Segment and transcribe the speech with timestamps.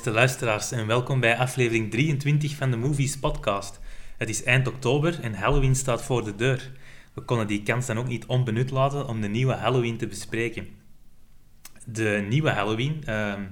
[0.00, 3.80] Beste luisteraars en welkom bij aflevering 23 van de Movies Podcast.
[4.16, 6.72] Het is eind oktober en Halloween staat voor de deur.
[7.14, 10.68] We konden die kans dan ook niet onbenut laten om de nieuwe Halloween te bespreken.
[11.84, 13.42] De nieuwe Halloween ehm,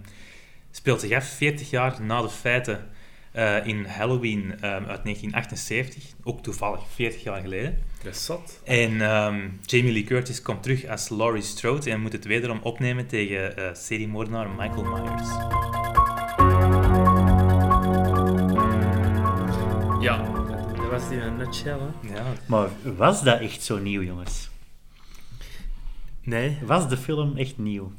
[0.70, 2.88] speelt zich af 40 jaar na de feiten
[3.32, 7.78] eh, in Halloween ehm, uit 1978, ook toevallig 40 jaar geleden.
[8.02, 8.60] Dat is zat.
[8.64, 13.06] En ehm, Jamie Lee Curtis komt terug als Laurie Strode en moet het wederom opnemen
[13.06, 15.77] tegen uh, seriemoordenaar Michael Myers.
[20.00, 20.22] Ja,
[20.76, 22.14] dat was die in een nutshell, hè?
[22.14, 24.50] Ja, Maar was dat echt zo nieuw, jongens?
[26.22, 26.58] Nee.
[26.62, 27.92] Was de film echt nieuw?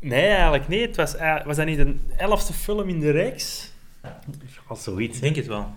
[0.00, 0.80] Nee, eigenlijk niet.
[0.86, 3.72] Het was, eigenlijk- was dat niet de elfste film in de reeks?
[4.66, 5.16] Als zoiets.
[5.16, 5.74] ik denk het wel.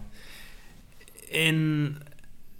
[1.31, 1.95] En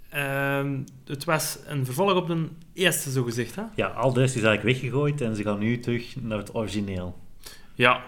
[0.08, 3.62] ehm, het was een vervolg op de eerste, zogezegd, hè?
[3.74, 7.18] Ja, al de rest is eigenlijk weggegooid en ze gaan nu terug naar het origineel.
[7.74, 8.02] Ja.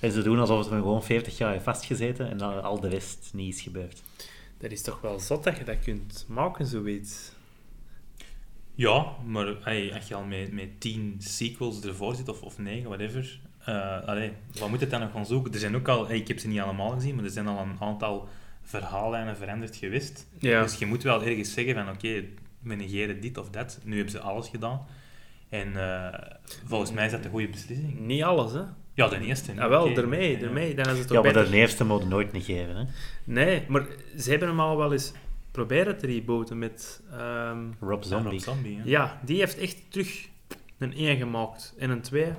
[0.00, 2.88] En ze doen alsof het er gewoon 40 jaar heeft vastgezeten en dan al de
[2.88, 4.02] rest niet is gebeurd.
[4.58, 7.32] Dat is toch wel zot dat je dat kunt maken, zoiets.
[8.74, 12.88] Ja, maar hey, als je al met, met tien sequels ervoor zit, of, of negen,
[12.88, 15.52] whatever, eh allee, wat moet het dan nog gaan zoeken?
[15.52, 17.58] Er zijn ook al, hey, ik heb ze niet allemaal gezien, maar er zijn al
[17.58, 18.28] een aantal
[18.62, 20.26] verhaallijnen veranderd geweest.
[20.38, 20.62] Ja.
[20.62, 22.24] Dus je moet wel ergens zeggen van, oké,
[22.58, 23.80] we negeren dit of dat.
[23.84, 24.86] Nu hebben ze alles gedaan.
[25.48, 26.20] En eh,
[26.64, 28.00] volgens mij is dat een goede beslissing.
[28.00, 28.62] Niet alles, hè?
[28.94, 29.54] Ja, de eerste.
[29.54, 29.94] Ja, wel, oké.
[29.94, 30.38] daarmee.
[30.38, 31.50] Dan is het Ja, toch maar beter.
[31.50, 32.76] de eerste mogen nooit negeren.
[32.76, 32.84] Hè?
[33.24, 33.86] Nee, maar
[34.18, 35.12] ze hebben hem al wel eens
[35.50, 37.02] proberen te rebooten met...
[37.10, 38.30] ehm, Rob Ja, Zombie.
[38.32, 39.20] Rob Zombie, ja.
[39.24, 40.28] Die heeft echt terug
[40.78, 42.32] een 1 gemaakt en een 2.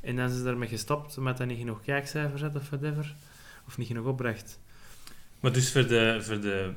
[0.00, 3.14] En dan is ze daarmee gestopt omdat hij niet genoeg kijkcijfers had of whatever.
[3.66, 4.60] Of niet genoeg opbracht.
[5.40, 6.72] Maar dus voor de, voor de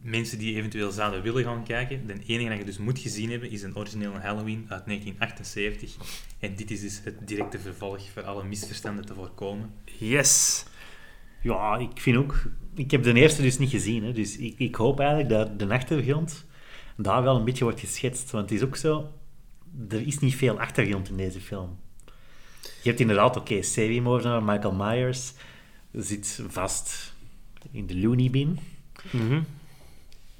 [0.00, 3.50] mensen die eventueel zouden willen gaan kijken, de enige dat je dus moet gezien hebben,
[3.50, 5.96] is een originele Halloween uit 1978.
[6.38, 9.70] En dit is dus het directe vervolg voor alle misverstanden te voorkomen.
[9.98, 10.64] Yes!
[11.42, 12.42] Ja, ik vind ook...
[12.74, 15.68] Ik heb de eerste dus niet gezien, hè, dus ik, ik hoop eigenlijk dat de
[15.74, 16.46] achtergrond
[16.96, 18.30] daar wel een beetje wordt geschetst.
[18.30, 19.12] Want het is ook zo...
[19.88, 21.78] Er is niet veel achtergrond in deze film.
[22.62, 25.32] Je hebt inderdaad, oké, seriemoordenaar Michael Myers
[25.92, 27.14] zit vast
[27.70, 28.58] in de loony bin.
[29.10, 29.40] Mhm.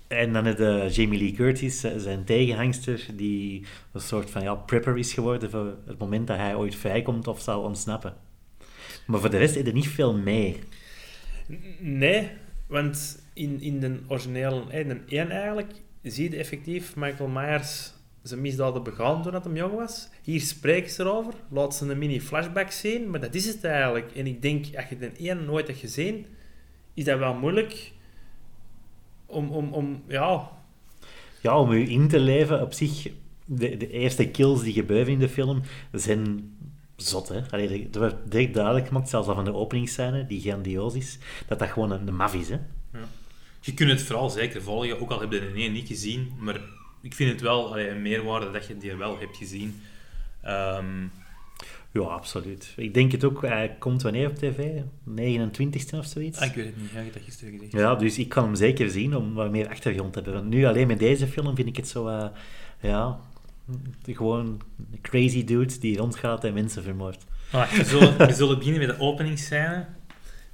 [0.08, 4.54] En dan heb je Jamie Lee Curtis, z- zijn tegenhangster, die een soort van ja,
[4.54, 8.14] prepper is geworden voor het moment dat hij ooit vrijkomt of zal ontsnappen.
[9.06, 10.56] Maar voor de rest is er niet veel mee.
[11.78, 12.28] Nee,
[12.66, 17.92] want in, in de originele, eh, in de 1 eigenlijk, zie je effectief Michael Myers
[18.22, 20.08] zijn misdaden begaan toen hij jong was.
[20.22, 24.12] Hier spreken ze erover, laat ze een mini-flashback zien, maar dat is het eigenlijk.
[24.12, 26.26] En ik denk, als je de 1 nooit hebt gezien,
[26.94, 27.92] is dat wel moeilijk
[29.28, 30.50] om, om, om ja,
[31.40, 33.10] Ja, om u in te leven op zich,
[33.44, 35.62] de, de eerste kills die gebeuren in de film
[35.92, 36.56] zijn
[36.96, 37.28] zot.
[37.28, 37.40] Hè?
[37.50, 41.58] Allee, er werd direct duidelijk gemaakt, zelfs al van de openingsscène, die grandioos is, dat
[41.58, 42.48] dat gewoon een, een maf is.
[42.48, 42.58] Hè?
[43.60, 46.60] Je kunt het vooral zeker volgen, ook al heb je de ene niet gezien, maar
[47.00, 49.82] ik vind het wel allee, een meerwaarde dat je die wel hebt gezien.
[50.42, 51.06] Ehm,
[51.92, 52.72] Ja, absoluut.
[52.76, 54.80] Ik denk het ook, hij komt wanneer op tv?
[55.20, 56.38] 29e of zoiets?
[56.38, 57.72] ah, ik weet het niet, ja, je hebt dat gisteren gezegd.
[57.72, 60.40] Ja, dus ik kan hem zeker zien om wat meer achtergrond te hebben.
[60.40, 62.26] Want nu alleen met deze film vind ik het zo, eh,
[62.80, 63.20] ja,
[64.02, 64.62] gewoon
[64.92, 67.26] een crazy dude die rondgaat en mensen vermoordt.
[67.52, 69.86] Ah, we, zullen, we zullen beginnen met de openingsscène.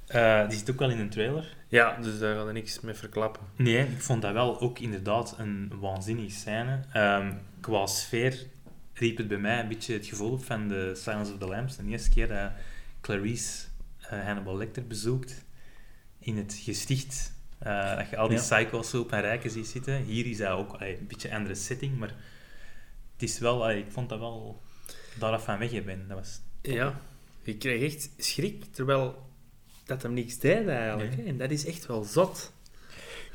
[0.07, 1.55] Eh, die zit ook wel in een trailer.
[1.67, 3.41] ja, dus daar gaat er niks mee verklappen.
[3.55, 6.79] Nee, ik vond dat wel ook inderdaad een waanzinnige scène.
[6.93, 8.45] Ehm, qua sfeer
[8.95, 11.75] riep het bij mij een beetje het gevoel op van de Silence of the Lambs.
[11.75, 12.51] De eerste keer dat
[13.01, 13.65] Clarice
[13.99, 15.43] eh, Hannibal Lecter bezoekt
[16.19, 17.33] in het gesticht.
[17.59, 18.43] eh, dat je al die Ja.
[18.43, 20.03] psycho's zo op een rijken ziet zitten.
[20.03, 22.13] Hier is dat ook allee, een beetje een andere setting, maar
[23.13, 24.61] het is wel, allee, ik vond dat wel
[25.19, 26.07] daar van weg ben.
[26.07, 26.99] Dat was Ja,
[27.43, 29.29] je kreeg echt schrik, terwijl
[29.85, 31.15] dat hem niks deed eigenlijk.
[31.17, 31.25] Nee.
[31.25, 32.53] En dat is echt wel zot.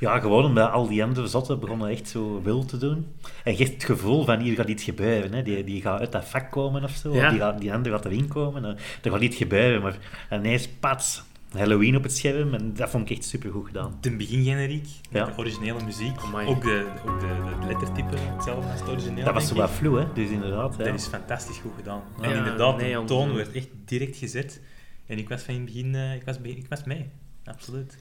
[0.00, 3.06] Ja, gewoon omdat al die andere zotten begonnen echt zo wil te doen.
[3.44, 5.32] En je hebt het gevoel van hier gaat iets gebeuren.
[5.32, 5.42] Hè.
[5.42, 7.14] Die, die gaat uit dat vak komen of zo.
[7.14, 7.24] Ja.
[7.24, 8.64] Of die, gaat, die andere gaat erin komen.
[8.64, 9.82] En Er gaat iets gebeuren.
[9.82, 9.96] Maar
[10.32, 12.54] ineens, pats, Halloween op het scherm.
[12.54, 13.96] En dat vond ik echt supergoed gedaan.
[14.00, 15.24] de begingeneriek, Ja.
[15.24, 16.46] de originele muziek, Amai.
[16.46, 17.26] ook, de, ook de,
[17.60, 19.24] de lettertype hetzelfde als het origineel.
[19.24, 20.04] dat was zo wat vloe, hè.
[20.14, 20.84] Dus inderdaad, ja.
[20.84, 22.02] Dat is fantastisch goed gedaan.
[22.20, 24.60] En inderdaad, nee, de toon werd echt direct gezet.
[25.06, 27.10] En ik was van in het begin, eh, ik, was, ik was mee.
[27.44, 27.98] Absoluut.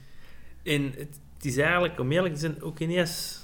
[0.62, 3.40] En het, is eigenlijk, om eerlijk te zijn, ook ineens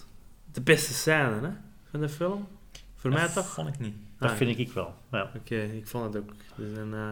[0.52, 1.50] de beste scène hè,
[1.90, 2.48] van de film.
[2.94, 3.46] Voor mij Dat toch?
[3.46, 3.94] vond ik niet.
[4.18, 4.94] Dat Ah, vind ik wel.
[5.10, 5.30] Ja.
[5.36, 6.32] Oké, ik vond het ook.
[6.56, 7.10] Dus een, eh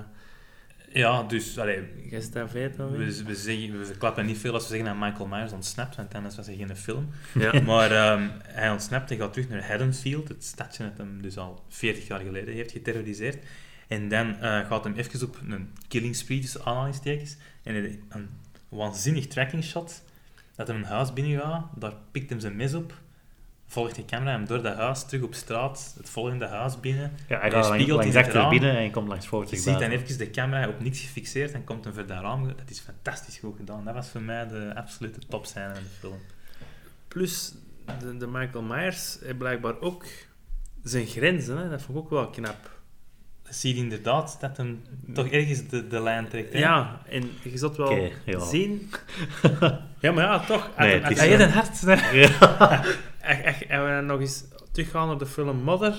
[0.93, 1.81] Ja, dus, allee,
[2.11, 6.15] we, we, zeggen, we verklappen niet veel als we zeggen dat Michael Myers ontsnapt, want
[6.15, 7.09] anders was hij geen film.
[7.35, 7.61] Ja.
[7.71, 11.65] Maar ehm, hij ontsnapt en gaat terug naar Haddonfield, het stadje dat hem dus al
[11.69, 13.45] 40 jaar geleden heeft geterroriseerd.
[13.89, 17.37] En dan eh, gaat hem even op een killing spree, tussen aanhalingstekens.
[17.62, 17.75] En
[18.09, 18.29] een
[18.75, 20.03] waanzinnig tracking shot.
[20.56, 22.94] Dat hij een huis binnengaat, daar pikt hem zijn mes op.
[23.67, 27.12] Volgt de camera hem door dat huis, terug op straat, het volgende huis binnen.
[27.29, 28.50] Ja, hij gaat langs, spiegelt langs achter raam.
[28.50, 31.65] binnen en komt langs voor Je ziet dan even de camera op niks gefixeerd en
[31.65, 32.47] komt hem voor dat raam.
[32.47, 33.85] Dat is fantastisch goed gedaan.
[33.85, 36.19] Dat was voor mij de absolute topscène in de film.
[37.09, 37.55] Plus,
[37.99, 40.05] de, de Michael Myers heeft blijkbaar ook
[40.82, 41.59] zijn grenzen.
[41.59, 41.69] Hè?
[41.69, 42.74] Dat vond ik ook wel knap.
[43.55, 46.53] Dat zie je inderdaad dat hem toch ergens de, de lijn trekt.
[46.53, 46.59] Hè?
[46.59, 48.39] Ja, en je zult wel ja.
[48.39, 48.91] zien...
[50.01, 50.71] ja, maar ja, toch.
[50.79, 51.81] Nee, als- het is- als Hij heeft een hart.
[51.81, 51.93] hè?
[53.31, 55.95] echt, echt, en we nog eens teruggaan op de film Mother,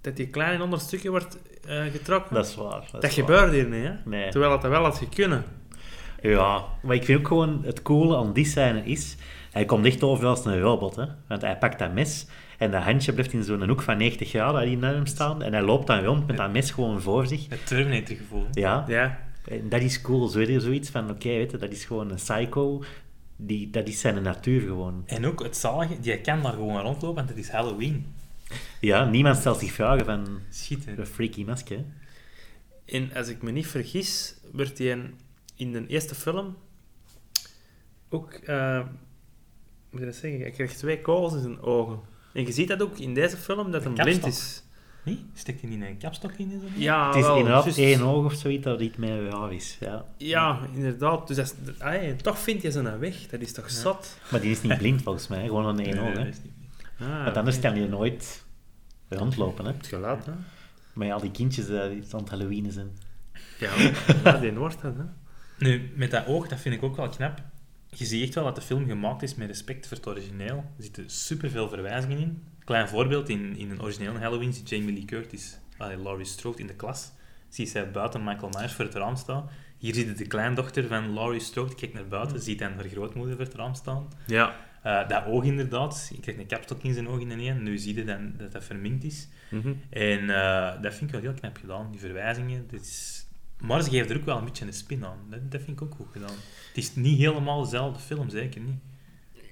[0.00, 2.34] dat die klein in onder stukje wordt eh, getrokken.
[2.34, 2.70] Dat is waar.
[2.70, 3.26] Dat, Dat is waar.
[3.26, 3.92] gebeurt hier niet, hè?
[4.04, 4.30] Nee.
[4.30, 5.44] Terwijl dat wel had kunnen.
[6.22, 9.16] Ja, maar ik vind ook gewoon het coole aan die scène is,
[9.52, 11.04] hij komt echt over als een robot, hè.
[11.28, 12.26] Want hij pakt dat mes
[12.58, 15.52] en dat handje blijft in zo'n hoek van 90 graden hij naar hem staan en
[15.52, 17.48] hij loopt dan rond met dat mes gewoon voor zich.
[17.48, 18.46] Het Terminator gevoel.
[18.52, 19.18] Ja, Ja.
[19.48, 20.28] en dat is cool.
[20.28, 22.82] Zo weer zoiets van, oké, weet je, dat is gewoon een psycho,
[23.36, 25.02] die, dat is zijn natuur gewoon.
[25.06, 28.06] En ook het zalige, die kan daar gewoon rondlopen, want het is Halloween.
[28.80, 30.98] Ja, niemand stelt zich vragen van, Schitter.
[30.98, 31.76] een freaky masker.
[31.76, 31.84] hè.
[32.96, 35.10] En als ik me niet vergis, werd hij
[35.56, 36.56] in, de eerste film
[38.08, 38.32] ook...
[38.32, 38.80] eh
[39.90, 40.40] moet je dat zeggen?
[40.40, 41.98] Hij krijgt twee kogels in zijn ogen.
[42.34, 44.62] En je ziet dat ook in deze film, dat Een hij blind is.
[45.04, 45.26] Nee?
[45.34, 46.50] Steekt hij niet een kapstok in?
[46.50, 46.66] zo?
[46.74, 49.76] Ja, het is wel, inderdaad één oog of zoiets dat niet meer raar is.
[49.80, 50.04] Ja.
[50.16, 51.28] Ja, inderdaad.
[51.28, 51.54] Dus dat
[51.92, 53.26] is, toch vind je zijn weg.
[53.26, 53.74] Dat is toch Ja.
[53.74, 54.18] zat?
[54.30, 56.18] Maar die is niet blind volgens mij, gewoon een één Nee, oog.
[56.18, 56.30] Hè.
[57.06, 58.44] Ah, Want anders kan je nooit
[59.08, 59.64] rondlopen.
[59.64, 59.72] Hè.
[59.72, 60.32] Het geluid, hè?
[60.92, 62.90] Maar ja, die kindjes eh, die aan het Halloween zijn.
[63.58, 63.70] Ja,
[64.24, 65.04] ja die wordt dat, hè?
[65.58, 67.42] Nu, met dat oog, dat vind ik ook wel knap.
[67.94, 70.56] Je ziet echt wel dat de film gemaakt is met respect voor het origineel.
[70.56, 72.42] Er zitten superveel verwijzingen in.
[72.64, 76.66] Klein voorbeeld, in, in een originele Halloween ziet Jamie Lee Curtis, allee, Laurie Strode in
[76.66, 77.12] de klas.
[77.48, 79.48] Zie je zij buiten Michael Myers voor het raam staan.
[79.78, 83.36] Hier zie je de kleindochter van Laurie Strode, kijkt naar buiten, ziet dan haar grootmoeder
[83.36, 84.08] voor het raam staan.
[84.26, 84.56] Ja.
[84.82, 87.78] Eh, dat oog inderdaad, je krijgt een kapstok in zijn oog in de een, nu
[87.78, 89.28] zie je dan dat dat verminkt is.
[89.50, 89.72] Mhm.
[89.90, 92.66] En eh, dat vind ik wel heel knap gedaan, die verwijzingen.
[92.68, 93.26] Dit is...
[93.66, 95.18] Maar ze geven er ook wel een beetje een spin aan.
[95.30, 96.30] Dat, dat vind ik ook goed gedaan.
[96.68, 98.78] Het is niet helemaal dezelfde film, zeker niet.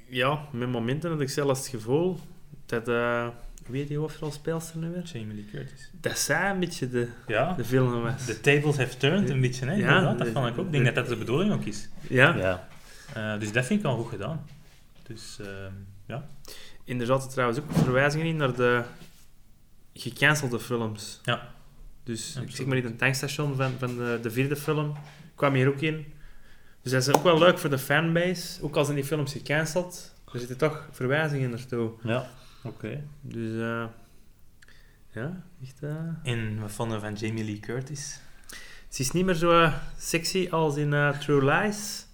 [0.08, 2.18] Ja, met momenten had ik zelfs het gevoel
[2.66, 2.88] dat...
[2.88, 3.28] eh
[3.66, 5.02] wie heet die hoofdrolspeelster nu weer?
[5.02, 5.90] Jamie Lee Curtis.
[6.00, 8.24] Dat zij een beetje de, Ja, de film was.
[8.24, 9.72] the tables have turned een beetje, hè.
[9.72, 10.66] Ja, Inderdaad, dat de- vond ik ook.
[10.66, 11.88] Ik denk dat dat de bedoeling ook is.
[12.08, 12.36] Ja.
[12.36, 12.68] Ja.
[13.14, 14.46] Eh, dus dat vind ik wel goed gedaan.
[15.02, 15.72] Dus, ehm,
[16.06, 16.26] ja.
[16.84, 18.82] En er zaten trouwens ook verwijzingen in naar de
[19.94, 21.20] gecancelde films.
[21.24, 21.48] Ja.
[22.04, 24.96] Dus ik zeg maar niet een tankstation van, van de, de vierde film
[25.34, 26.06] kwam hier ook in.
[26.82, 28.62] Dus dat is ook wel leuk voor de fanbase.
[28.62, 31.92] Ook al zijn die films gecanceld, er zitten toch verwijzingen naartoe.
[32.02, 32.30] Ja,
[32.62, 33.04] oké.
[33.20, 33.84] Dus eh,
[35.12, 35.82] ja, echt.
[35.82, 35.90] eh,
[36.32, 38.20] En wat vonden we van Jamie Lee Curtis?
[38.88, 42.06] Ze is niet meer zo eh, sexy als in eh, True Lies.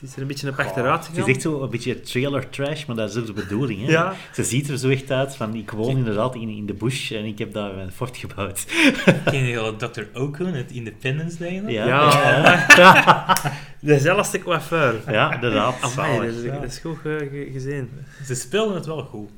[0.00, 1.28] Het is er een beetje op achteruit Het gegaan.
[1.28, 3.84] is echt zo een beetje trailer trash, maar dat is ook de bedoeling.
[3.86, 3.90] Hè?
[3.90, 4.14] Ja.
[4.34, 7.24] Ze ziet er zo echt uit van, ik woon inderdaad in, in de bush en
[7.24, 8.66] ik heb daar een fort gebouwd.
[9.24, 10.00] Ken je al Dr.
[10.14, 11.58] Okun, het Independence Day?
[11.58, 11.70] nog?
[11.70, 12.66] Ja, Ja.
[12.76, 13.36] ja.
[13.80, 14.94] Dezelfde coiffeur.
[15.06, 15.74] ja inderdaad.
[15.80, 17.90] Amai, dat, is, dat is goed ge- ge- gezien.
[18.24, 19.28] Ze speelden het wel goed.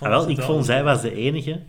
[0.00, 1.60] Ah, wel, ze ik het vond, zij was de enige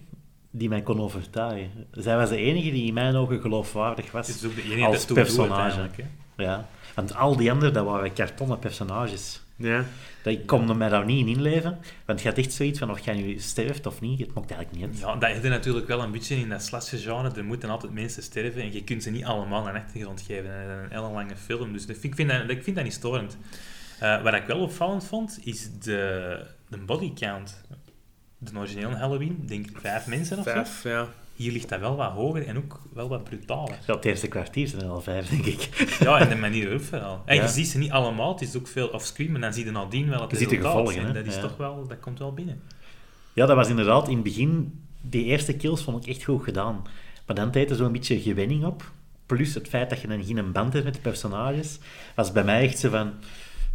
[0.52, 1.70] die mij kon overtuigen.
[1.92, 4.28] Zij was de enige die in mijn ogen geloofwaardig was.
[4.28, 5.90] Het is ook de enige als doet personage.
[6.38, 6.66] Ja.
[6.96, 9.42] Want al die anderen, dat waren kartonnen personages.
[9.56, 9.86] Ja.
[10.24, 11.78] Dat, ik kon er mij daar niet in inleven.
[12.06, 14.20] Want je had echt zoiets van of jij nu sterft of niet.
[14.20, 15.14] Het maakt eigenlijk niet uit.
[15.22, 17.32] Ja, dat is er natuurlijk wel een beetje in dat slasher-genre.
[17.36, 20.52] Er moeten altijd mensen sterven en je kunt ze niet allemaal een achtergrond geven.
[20.52, 22.76] En dat is een hele lange film, dus dat vind- ik vind dat, ik vind
[22.76, 23.38] dat niet storend.
[24.00, 27.62] Eh, wat ik wel opvallend vond, is de, de body count.
[28.38, 30.52] De originele Halloween, denk ik vijf mensen of zo.
[30.52, 31.08] Vijf, ja.
[31.36, 33.78] Hier ligt dat wel wat hoger en ook wel wat brutaler.
[33.88, 35.70] Ja, het eerste kwartier zijn er al vijf, denk ik.
[36.00, 37.22] Ja, en de manier waarop vooral.
[37.26, 37.42] En Ja.
[37.42, 40.10] je ziet ze niet allemaal, het is ook veel offscreen, maar dan zie je nadien
[40.10, 41.42] wel het Je ziet de gevolgen, En dat is Ja.
[41.42, 42.62] toch wel, dat komt wel binnen.
[43.34, 44.80] Ja, dat was inderdaad in het begin...
[45.02, 46.82] Die eerste kills vond ik echt goed gedaan.
[47.26, 48.92] Maar dan deed er zo'n beetje gewenning op.
[49.26, 51.80] Plus het feit dat je dan geen band hebt met de personages.
[52.16, 53.14] Was bij mij echt zo van...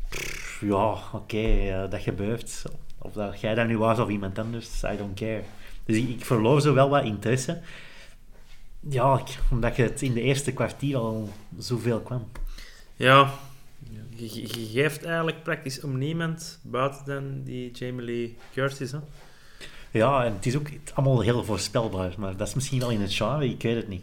[0.09, 2.63] pff, ja, oké, eh, dat gebeurt.
[2.99, 5.43] Of dat jij dat nu was of iemand anders, I don't care.
[5.89, 7.61] Dus ik, ik verloor zo wel wat interesse.
[8.89, 12.29] Ja, ik- omdat je het in de eerste kwartier al zoveel kwam.
[12.97, 13.35] Ja.
[14.17, 18.93] Je, je- je geeft eigenlijk praktisch om niemand buiten dan die Jamie Lee Curtis.
[18.93, 18.99] Hè?
[19.91, 22.15] Ja, en het is ook allemaal heel voorspelbaar.
[22.19, 24.03] Maar dat is misschien wel in het genre, ik weet het niet.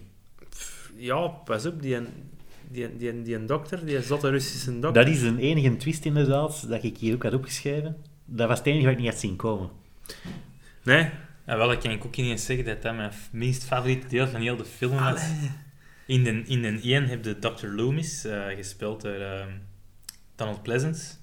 [0.97, 1.97] Ja, pas op, die,
[2.67, 5.05] die, die, die een dokter, die zotte Russische dokter.
[5.05, 7.97] Dat is een enige twist inderdaad, dat ik hier ook had opgeschreven.
[8.25, 9.69] Dat was het enige wat ik niet had zien komen.
[10.83, 11.09] Nee,
[11.45, 14.27] En wel, dat kan ik ook niet eens zeggen dat dat mijn minst favoriete deel
[14.27, 15.21] van heel de film was.
[16.05, 17.67] In de, in de 1 heb je Dr.
[17.67, 19.49] Loomis, eh, gespeeld door ehm,
[20.35, 21.13] Donald Pleasance.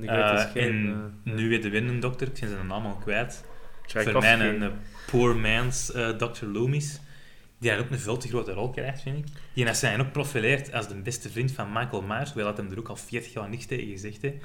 [0.00, 3.44] Eh, en eh, nu weer de winnende dokter, ik ben zijn naam al kwijt.
[3.86, 4.72] Voor mij een
[5.10, 5.86] poor man's
[6.18, 6.44] Dr.
[6.44, 7.00] Loomis.
[7.58, 9.24] Die daar ook een veel te grote rol krijgt, vind ik.
[9.52, 12.72] Die heeft zijn ook profileert als de beste vriend van Michael Myers, hoewel dat hem
[12.72, 14.44] er ook al 40 jaar niks tegen gezegd heeft.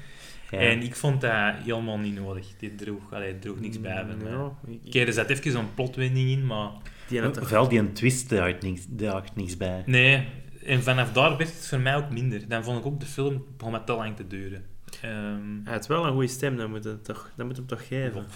[0.52, 0.58] Ja.
[0.58, 2.46] En ik vond dat helemaal niet nodig.
[2.58, 4.04] Die droeg, allee, droeg niks bij.
[4.04, 6.70] Mm, ik- er zat even zo'n plotwending in, maar...
[7.08, 9.82] die had toch- Vooral die een twist, daar had niks, daar had niks bij.
[9.86, 10.28] Nee,
[10.64, 12.48] en vanaf daar werd het voor mij ook minder.
[12.48, 14.64] Dan vond ik ook de film begon met te lang te duren.
[15.02, 17.86] Ehm, Hij had wel een goede stem, dat moet, het toch, dat moet hem toch
[17.86, 18.26] geven.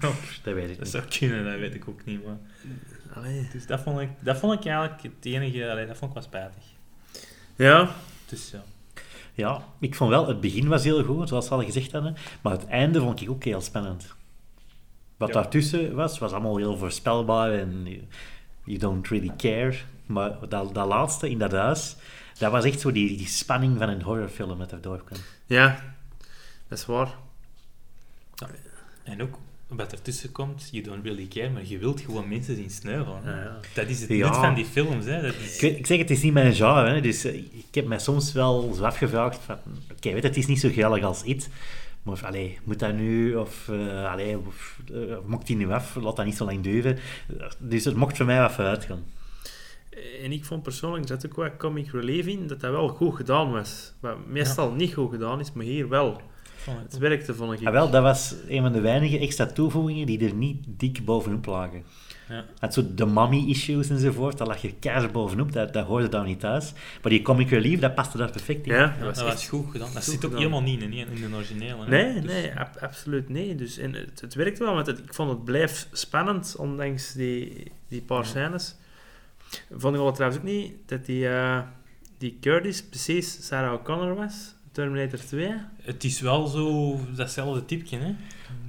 [0.42, 0.88] Dat weet ik dat niet.
[0.88, 2.24] zou kunnen, dat weet ik ook niet.
[2.24, 2.36] Maar...
[3.14, 3.48] Allee.
[3.52, 5.70] Dus dat vond, ik, dat vond ik eigenlijk het enige...
[5.70, 6.62] Allee, dat vond ik wel spijtig.
[7.56, 7.94] Ja,
[8.28, 8.64] Dus ja.
[9.36, 12.16] Ja, ik vond wel, het begin was heel goed, zoals we al gezegd hadden.
[12.42, 14.14] Maar het einde vond ik ook heel spannend.
[15.16, 15.34] Wat Ja.
[15.34, 18.02] daartussen was, was allemaal heel voorspelbaar en you,
[18.64, 19.74] you don't really care.
[20.06, 21.96] Maar dat, dat laatste in dat huis,
[22.38, 25.18] dat was echt zo die, die spanning van een horrorfilm dat erdoor kwam.
[25.46, 25.80] ja,
[26.68, 27.14] dat is waar.
[29.02, 29.38] En ook
[29.76, 33.20] wat ertussen komt, you don't really care, maar je wilt gewoon mensen zien sneuvelen.
[33.24, 33.60] Ja, ja.
[33.74, 34.26] Dat is het Ja.
[34.28, 35.04] nut van die films.
[35.04, 35.22] Hè.
[35.22, 35.62] Dat is...
[35.62, 38.32] Ik, ik zeg, het is niet mijn genre, hè, dus eh, ik heb mij soms
[38.32, 39.58] wel zo afgevraagd van,
[39.92, 41.48] oké, weet je, het is niet zo geweldig als It,
[42.02, 46.16] maar allee, moet dat nu, of, eh allee, of, eh, mocht die nu af, laat
[46.16, 46.98] dat niet zo lang duren.
[47.58, 49.04] Dus het mocht voor mij wat vooruit gaan.
[50.22, 53.14] En ik vond persoonlijk, er zat ook wat comic relief in, dat dat wel goed
[53.16, 53.92] gedaan was.
[54.00, 56.20] Wat meestal niet goed gedaan is, maar hier wel.
[56.82, 57.66] Het werkte, vond ik.
[57.66, 61.46] Ah, wel, dat was een van de weinige extra toevoegingen die er niet dik bovenop
[61.46, 61.84] lagen.
[62.28, 62.44] Ja.
[62.58, 66.40] Het zo de mommy-issues enzovoort, daar lag je keihard bovenop, dat, dat hoorde daar niet
[66.40, 66.72] thuis.
[67.02, 68.72] Maar die comic relief, dat paste daar perfect in.
[68.74, 69.88] Ja, dat was dat echt was goed gedaan.
[69.92, 70.38] Dat goed zit ook gedaan.
[70.38, 71.86] helemaal niet in, in de originele.
[71.88, 73.54] Nee, Dus- nee, ab- absoluut nee.
[73.54, 77.72] Dus, en het, het werkte wel, want het, ik vond het bleef spannend, ondanks die,
[77.88, 78.24] die paar Ja.
[78.24, 78.74] scènes.
[79.70, 81.60] Vond ik wel trouwens ook niet dat die, eh,
[82.18, 85.50] die Curtis precies Sarah O'Connor was, Terminator 2.
[85.82, 88.14] Het is wel zo datzelfde typje, hè?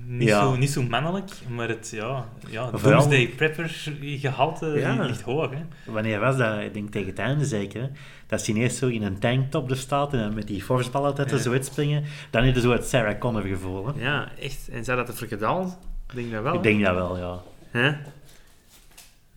[0.08, 0.40] Niet, Ja.
[0.42, 3.70] zo, niet zo mannelijk, maar het ja, ja, vooral- Doomsday Prepper
[4.02, 5.04] gehalte Ja.
[5.06, 5.92] ligt hoog, hè?
[5.92, 6.60] Wanneer was dat?
[6.60, 7.82] Ik denk tegen het einde zeker.
[7.82, 7.88] hè.
[8.28, 11.32] Dat ze ineens zo in een tanktop er staat en dan met die forceballen dat
[11.32, 11.44] er Ja.
[11.44, 12.04] zo uitspringen.
[12.30, 13.88] Dan heb je zo het Sarah Connor gevoel.
[13.88, 14.02] Hè?
[14.04, 14.70] Ja, echt.
[14.70, 15.66] En zou dat ervoor gedaan?
[16.10, 16.54] Ik denk dat wel.
[16.54, 17.42] Ik denk dat wel, ja.
[17.72, 17.96] Hè?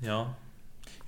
[0.00, 0.26] Ja.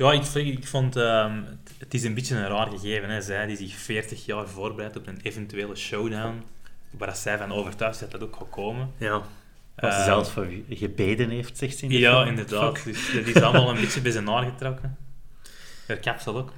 [0.01, 0.97] Ja, ik, vond...
[0.97, 1.43] ehm,
[1.79, 3.21] het, is een beetje een raar gegeven, hè?
[3.23, 6.43] Zij die zich 40 jaar voorbereidt op een eventuele showdown,
[6.91, 8.91] waar zij van overtuigd is dat dat ook gaat komen.
[8.97, 9.11] Ja.
[9.75, 12.29] Wat ze Ehm, zelfs voor gebeden heeft, zegt ze in de Ja, film.
[12.29, 12.85] inderdaad.
[12.85, 14.97] Dus dat is allemaal een beetje bij zijn haar getrokken.
[15.87, 16.53] Haar kapsel ook.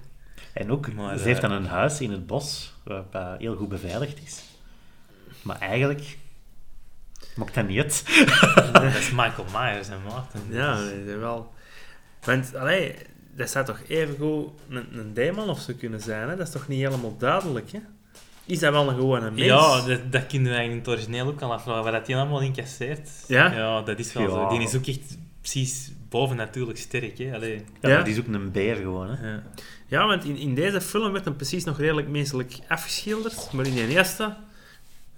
[0.52, 3.56] En ook, Maar, ze heeft eh, dan een huis in het bos, waar waar heel
[3.56, 4.42] goed beveiligd is.
[5.42, 6.16] Maar eigenlijk
[7.36, 8.04] maakt dat niet uit.
[8.72, 10.40] dat is Michael Myers en Maarten.
[10.48, 11.52] Ja, dat is wel.
[12.24, 12.94] Want, allee,
[13.36, 16.36] dat zou toch evengoed een, een demon of zo kunnen zijn, hè?
[16.36, 17.78] Dat is toch niet helemaal duidelijk, hè?
[18.46, 19.42] Is dat wel een gewone mens?
[19.46, 21.82] Ja, dat, dat kunnen we eigenlijk in het origineel ook al afvragen.
[21.82, 23.08] Waar dat die allemaal incasseert.
[23.28, 23.52] Ja?
[23.52, 24.28] Ja, dat is wel Ja.
[24.28, 24.48] zo.
[24.48, 27.34] Die is ook echt precies bovennatuurlijk sterk, hè.
[27.34, 27.64] Allee.
[27.80, 29.08] Ja, die is ook een beer gewoon.
[29.10, 29.30] Hè.
[29.30, 29.42] Ja.
[29.86, 33.74] Ja, want in, in deze film werd hem precies nog redelijk menselijk afgeschilderd, maar in
[33.74, 34.34] de eerste...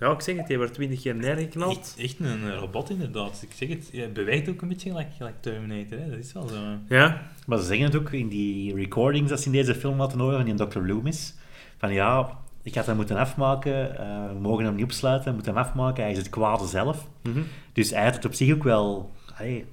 [0.00, 1.76] Ja, ik zeg het, die werd twintig keer neergeknald.
[1.76, 3.42] Echt, echt een, robot, inderdaad.
[3.48, 6.10] Ik zeg het, je beweegt ook een beetje gelijk, gelijk Terminator, hè.
[6.10, 6.56] Dat is wel zo.
[6.88, 10.18] Ja, Maar ze zeggen het ook in die recordings dat ze in deze film laten
[10.18, 10.78] horen van die Dr.
[10.78, 11.34] Loomis.
[11.76, 15.54] Van ja, ik had hem moeten afmaken, eh, we mogen hem niet opsluiten, we moeten
[15.54, 17.08] hem afmaken, hij is het kwade zelf.
[17.22, 17.40] Mhm.
[17.72, 19.12] Dus hij had het op zich ook wel...
[19.32, 19.64] Hey,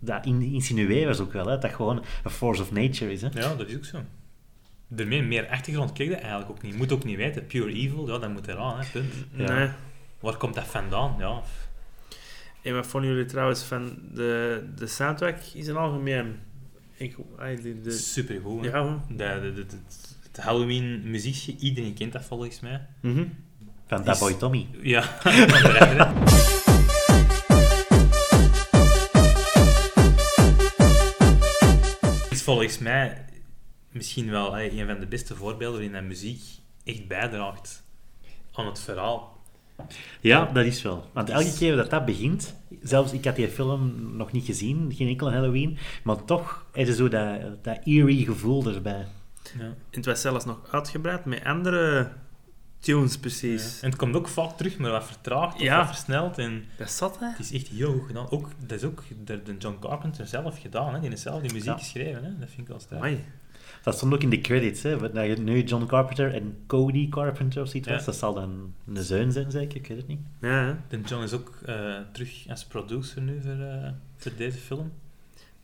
[0.00, 3.22] dat in- insinueren ze ook wel, hè, dat dat gewoon een force of nature is.
[3.22, 3.28] Hè.
[3.32, 3.98] Ja, dat is ook zo.
[4.96, 6.72] Ermee meer achtergrond kreeg je eigenlijk ook niet.
[6.72, 7.46] Je moet ook niet weten.
[7.46, 8.86] Pure evil, ja, dat moet eraan, hè.
[8.92, 9.12] Punt.
[9.32, 9.54] Ja.
[9.54, 9.68] nee.
[10.20, 11.14] Waar komt dat vandaan?
[11.18, 11.40] Ja.
[12.62, 16.38] En wat vonden jullie trouwens van de, de soundtrack in zijn algemeen?
[16.96, 17.16] Ik,
[17.62, 18.70] de, de, Supergoed, hè.
[18.78, 19.00] ja.
[19.08, 19.76] De, de, de, de-
[20.32, 22.86] het Halloween muziekje, iedereen kent dat volgens mij.
[23.00, 23.24] Mhm.
[23.86, 24.66] Van dat Is- boy Tommy.
[24.82, 25.04] Ja,
[32.30, 33.24] is volgens mij
[33.96, 36.42] misschien wel hè, een van de beste voorbeelden waarin dat muziek
[36.84, 37.84] echt bijdraagt
[38.52, 39.34] aan het verhaal.
[40.20, 41.10] Ja, dat is wel.
[41.12, 44.92] Want elke Is- keer dat dat begint, zelfs ik had die film nog niet gezien,
[44.94, 49.06] geen enkel Halloween, maar toch is er zo dat, dat eerie gevoel erbij.
[49.58, 49.64] Ja.
[49.64, 52.10] En het was zelfs nog uitgebreid met andere
[52.78, 53.80] tunes, precies.
[53.80, 55.76] En het komt ook vaak terug, maar wat vertraagd of Ja.
[55.78, 56.38] wat versneld.
[56.38, 57.26] En Dat zat, hè?
[57.28, 58.30] het is echt heel goed gedaan.
[58.30, 60.94] Ook, dat is ook de, de John Carpenter zelf gedaan.
[60.94, 61.00] Hè.
[61.00, 61.78] Die heeft zelf die muziek Ja.
[61.78, 62.24] geschreven.
[62.24, 62.38] Hè.
[62.38, 63.18] Dat vind ik wel sterk.
[63.82, 64.98] Dat stond ook in de credits, hè.
[64.98, 67.94] wat- Dat je nu John Carpenter en Cody Carpenter of zoiets Ja.
[67.94, 68.04] was.
[68.04, 69.76] Dat zal dan een zoon zijn, zeker?
[69.76, 70.20] Ik weet het niet.
[70.40, 70.74] Ja, hè?
[70.88, 74.92] De John is ook eh, terug als producer nu voor, eh, voor deze film.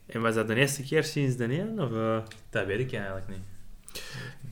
[0.06, 1.80] En was dat de eerste keer sinds de een?
[1.80, 2.18] Of, eh?
[2.50, 4.00] Dat weet ik eigenlijk niet.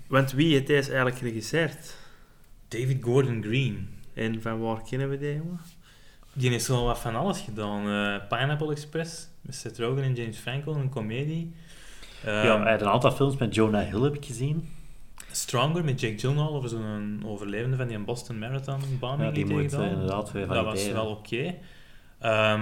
[0.07, 1.97] Want wie heeft deze eigenlijk geregisseerd?
[2.69, 3.89] David Gordon Green.
[4.15, 5.61] En van waar kennen we die, jongen?
[6.33, 7.81] Die heeft zo wat van alles gedaan.
[7.89, 11.55] Eh, Pineapple Express, met Seth Rogen en James Franco, een komedie.
[12.25, 14.69] Ja, hij had een aantal films met Jonah Hill heb ik gezien.
[15.33, 19.55] Stronger met Jake Gyllenhaal over zo'n overlevende van die Boston Marathon bombing Ja, die die
[19.55, 19.89] moet eh, gedaan.
[19.91, 21.55] inderdaad weer Dat was wel oké.
[22.19, 22.61] Ehm,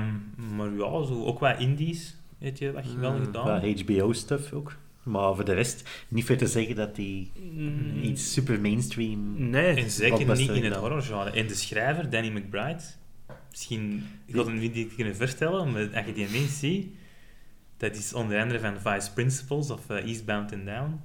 [0.57, 3.75] maar ja, zo, ook wat indies, weet je, wat je wel Mm, gedaan.
[3.77, 4.77] HBO-stuff ook.
[5.03, 9.51] Maar voor de rest, niet veel te zeggen dat hij Mm, iets super mainstream...
[9.51, 9.75] Nee.
[9.83, 11.31] En zeker niet in het horrorgenre.
[11.31, 12.83] En de schrijver, Danny McBride,
[13.51, 16.87] misschien ik had hem niet kunnen vertellen, maar als je die mens ziet,
[17.79, 21.01] dat is onder andere van Vice Principles of eh, Eastbound and Down.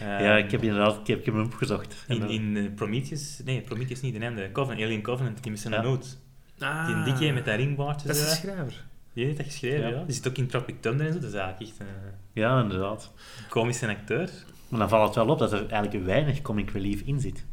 [0.00, 2.04] ja, Ehm, ik heb inderdaad ik heb, ik heb hem opgezocht.
[2.08, 5.72] In, in eh, Prometheus, nee, Prometheus niet, de andere, Covenant, Alien Covenant, die met zijn
[5.74, 5.82] Ja.
[5.82, 6.18] noot.
[6.58, 8.06] Ah, Die dikke met dat ringbaardje.
[8.06, 8.84] Dat is de schrijver.
[9.12, 9.88] Die heeft dat geschreven, Ja.
[9.98, 10.04] ja.
[10.04, 11.86] Die zit ook in Tropic Thunder en zo, dat is eigenlijk echt een
[12.32, 13.12] Ja, inderdaad.
[13.48, 14.30] komische acteur.
[14.68, 17.44] Maar dan valt het wel op dat er eigenlijk weinig comic relief in zit.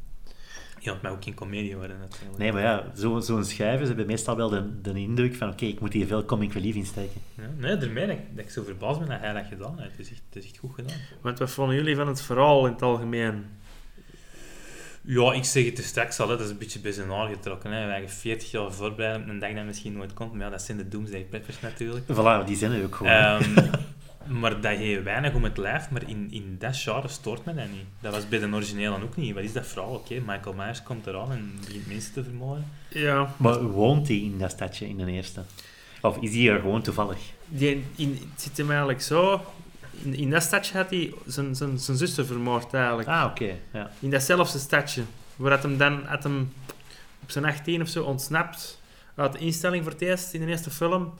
[0.79, 2.37] Ja, het mag ook geen comedie worden natuurlijk.
[2.37, 5.65] Nee, maar ja, zo- zo'n schrijver, ze hebben meestal wel de, de indruk van oké,
[5.65, 7.21] ik moet hier veel comic relief in steken.
[7.37, 9.91] Ja, nee, daarmee dat, ik- dat ik zo verbaasd ben dat hij dat gedaan heeft.
[9.91, 10.97] Het is echt, het is echt goed gedaan.
[11.21, 13.45] Want wat vonden jullie van het verhaal in het algemeen?
[15.01, 17.27] Ja, ik zeg het er straks al, hè, dat is een beetje bij zijn haar
[17.27, 17.71] getrokken.
[17.71, 17.85] Hè.
[17.85, 20.33] We hebben 40 jaar voorbereid op een dag dat misschien nooit komt.
[20.33, 22.05] Maar ja, dat zijn de Doomsday Preppers natuurlijk.
[22.05, 23.11] Voilà, die zijn er ook gewoon.
[23.11, 23.43] Ehm,
[24.29, 27.67] maar dat je weinig om het lijf, maar in, in dat genre stoort me dat
[27.67, 27.85] niet.
[27.99, 29.33] Dat was bij de originele ook niet.
[29.33, 29.93] Wat is dat verhaal?
[29.93, 32.67] Oké, Michael Myers komt eraan en begint mensen te vermoorden.
[32.87, 35.41] Ja, Maar woont hij in dat stadje in de eerste?
[36.01, 37.19] Of is hij er gewoon toevallig?
[37.49, 39.41] die, in, het zit hem eigenlijk zo...
[40.03, 43.07] In, in dat stadje had hij zijn, zijn, zijn zuster vermoord eigenlijk.
[43.07, 43.55] Ah, oké.
[43.73, 43.91] Ja.
[43.99, 45.03] In datzelfde stadje.
[45.35, 46.53] Waar dat hem dan had hem
[47.23, 48.81] op zijn 18 of zo ontsnapt
[49.15, 51.13] uit de instelling voor het eerst in de eerste film.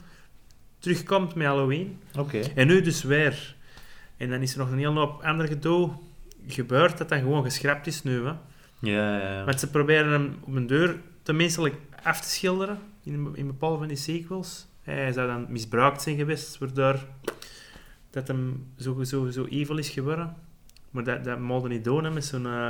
[0.80, 2.00] Terugkomt met Halloween.
[2.18, 2.40] Oké.
[2.56, 3.56] En nu dus weer.
[4.18, 5.92] En dan is er nog een hele hoop ander gedoe
[6.48, 8.24] gebeurd dat dan gewoon geschrapt is nu.
[8.26, 8.32] Hè.
[8.32, 8.40] Ja,
[8.82, 9.44] ja, ja.
[9.46, 13.78] Want ze proberen hem op een deur te menselijk af te schilderen in, in bepaalde
[13.78, 14.68] van die sequels.
[14.84, 17.06] Hij zou dan misbruikt zijn geweest, waardoor
[18.10, 20.36] dat hem zo, zo, zo evil is geworden.
[20.92, 22.68] Maar dat, dat mogen niet doen hè, met zo'n eh,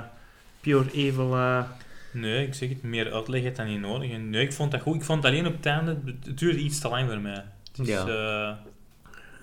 [0.62, 1.36] pure evil...
[1.36, 1.64] eh,
[2.12, 4.18] Nee, ik zeg het, meer uitleg dan niet nodig.
[4.18, 4.96] Nee, ik vond dat goed.
[4.96, 7.44] Ik vond het alleen op het einde, het duurde iets te lang voor mij.
[7.80, 8.08] Het is, Ja.
[8.08, 8.56] eh,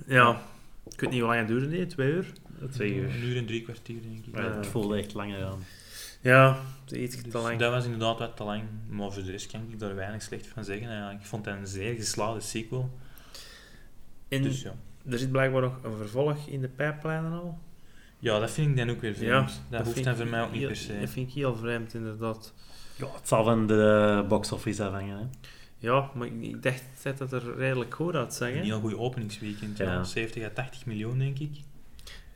[0.06, 0.40] ja,
[0.90, 2.32] ik weet niet hoe lang het duurde, die, twee uur?
[2.70, 3.04] Twee uur.
[3.14, 4.34] Een uur en drie kwartier, denk ik.
[4.56, 5.64] Het voelde echt langer aan.
[6.20, 6.58] Ja,
[6.92, 7.58] iets Dus te lang.
[7.58, 10.46] Dat was inderdaad wat te lang, maar voor de rest kan ik daar weinig slecht
[10.46, 10.88] van zeggen.
[10.88, 11.20] eigenlijk.
[11.20, 12.90] Ik vond het een zeer geslaagde sequel.
[14.28, 14.74] En Dus ja.
[15.10, 17.58] er zit blijkbaar nog een vervolg in de pijplijnen al.
[18.18, 19.50] ja, dat vind ik dan ook weer vreemd.
[19.70, 21.00] Ja, dat, hoeft dan voor mij ook niet heel- per se.
[21.00, 22.54] Dat vind ik heel vreemd, inderdaad.
[22.96, 25.16] Ja, het zal van de box office afhangen.
[25.18, 25.24] Hè.
[25.86, 28.48] Ja, maar ik- dacht dat het er redelijk goed uitzag.
[28.48, 28.62] Een hè.
[28.62, 29.84] heel goed openingsweekend, ja.
[29.92, 30.04] Ja.
[30.04, 31.50] 70 à 80 miljoen, denk ik.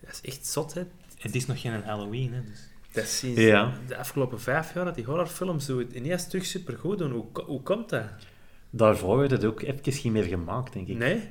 [0.00, 0.82] Dat is echt zot, hè.
[1.18, 2.40] Het is nog geen Halloween, hè.
[2.44, 2.68] Dus.
[2.92, 3.72] Dat is sinds Ja.
[3.86, 7.10] de afgelopen vijf jaar dat die horrorfilms zo ineens terug supergoed doen.
[7.12, 8.04] Hoe, hoe komt dat?
[8.70, 10.96] Daarvoor werd het ook even geen meer gemaakt, denk ik.
[10.96, 11.28] Nee?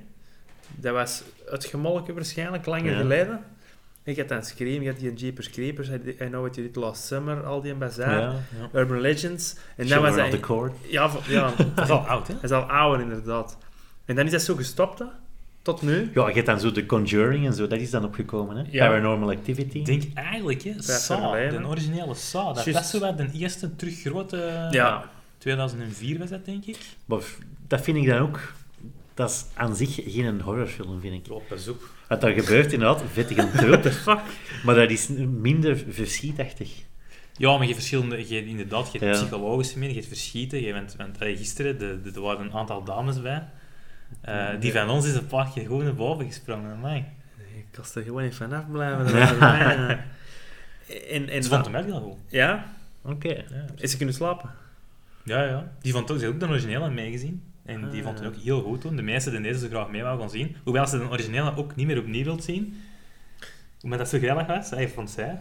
[0.75, 2.97] Dat was uitgemolken waarschijnlijk, langer Ja.
[2.97, 3.43] geleden.
[4.09, 7.05] Ik had dan Scream, je had die Jeepers Creepers, I Know What You Did Last
[7.05, 8.35] Summer, al die Bazaar, Ja.
[8.71, 8.79] Ja.
[8.79, 9.55] Urban Legends.
[9.75, 10.31] En dan was dat...
[10.31, 10.73] the Court.
[10.87, 12.33] Ja, ja, Dat is al oud, hè?
[12.33, 13.57] dat is al ouder inderdaad.
[14.05, 15.05] En dan is dat zo gestopt, hè?
[15.61, 16.11] Tot nu.
[16.13, 18.63] Ja, je hebt dan zo The Conjuring en zo, dat is dan opgekomen, hè?
[18.69, 18.87] Ja.
[18.87, 19.77] Paranormal Activity.
[19.77, 24.01] Ik denk eigenlijk, hè, Saw, de originele Saw, dat, is zo wat de eerste terug
[24.01, 24.67] grote...
[24.71, 25.09] Ja.
[25.37, 26.77] 2004 was dat, denk ik.
[27.05, 27.19] Maar
[27.67, 28.53] dat vind ik dan ook...
[29.13, 31.33] Dat is aan zich geen horrorfilm, vind ik.
[31.33, 31.89] Op bezoek.
[32.09, 33.49] Wat daar gebeurt inderdaad, vettig en
[34.63, 36.71] maar dat is minder verschietachtig.
[37.37, 38.27] Ja, maar je hebt verschillende...
[38.27, 39.21] Je, hebt inderdaad, je hebt Ja.
[39.21, 40.61] psychologische meer, je hebt verschieten.
[40.61, 43.47] Je bent, allee, gisteren, de, de, er waren een aantal dames bij.
[44.21, 46.71] Eh, die van ons is een paar keer gewoon naar boven gesprongen.
[46.71, 47.05] Amai.
[47.55, 49.05] Ik kan er gewoon niet vanaf blijven.
[49.15, 49.89] eh.
[51.15, 52.17] en, en, Ze vond hem echt heel goed.
[52.27, 52.65] Ja?
[53.01, 53.33] Oké.
[53.33, 54.49] Ja, Is ze kunnen slapen?
[55.23, 55.43] ja.
[55.43, 55.71] ja.
[55.81, 57.43] Die vond ook, ze heeft ook de originele meegezien.
[57.69, 58.05] En die Ah.
[58.05, 58.95] vond het ook heel goed toen.
[58.95, 60.55] De meeste die deze zo graag mee wou gaan zien.
[60.63, 62.81] Hoewel ze de originele ook niet meer opnieuw wilt zien.
[63.81, 65.39] Omdat dat zo geilig was, hij vond zij.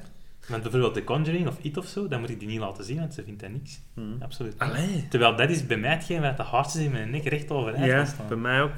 [0.49, 2.99] Want bijvoorbeeld The Conjuring of It of zo, dan moet ik die niet laten zien,
[2.99, 3.81] want ze vindt dat niks.
[3.95, 4.01] Hm.
[4.23, 4.59] Absoluut.
[4.59, 5.07] Allee.
[5.11, 8.05] Terwijl dat is bij mij hetgeen waar de hartjes in mijn nek recht overeind Ja,
[8.05, 8.29] staan.
[8.29, 8.75] bij mij ook.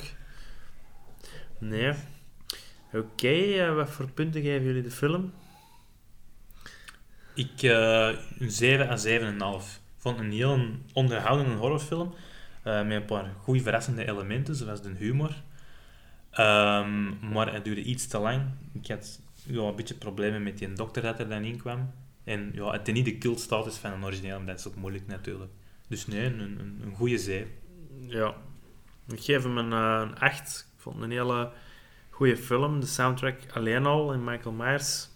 [1.58, 1.92] Nee.
[2.92, 5.32] Oké, eh, wat voor punten geven jullie de film?
[7.34, 8.08] Ik, eh,
[8.38, 9.74] een 7 à 7,5.
[9.96, 10.60] Ik vond het een heel
[10.92, 12.14] onderhoudende horrorfilm.
[12.62, 15.34] Eh, met een paar goede verrassende elementen, zoals de humor.
[16.30, 18.42] Ehm, maar het duurde iets te lang.
[18.72, 21.90] Ik had ja, een beetje problemen met die dokter dat er dan in kwam.
[22.24, 25.06] En ja, het is niet de cultstatus van een origineel, maar dat is ook moeilijk
[25.06, 25.50] natuurlijk.
[25.88, 27.50] Dus nee, een, een, een goede 7.
[28.06, 28.34] Ja.
[29.08, 30.68] Ik geef hem een, eh, een 8.
[30.76, 31.50] Ik vond het een hele
[32.10, 32.80] goede film.
[32.80, 35.08] De soundtrack alleen al en Michael Myers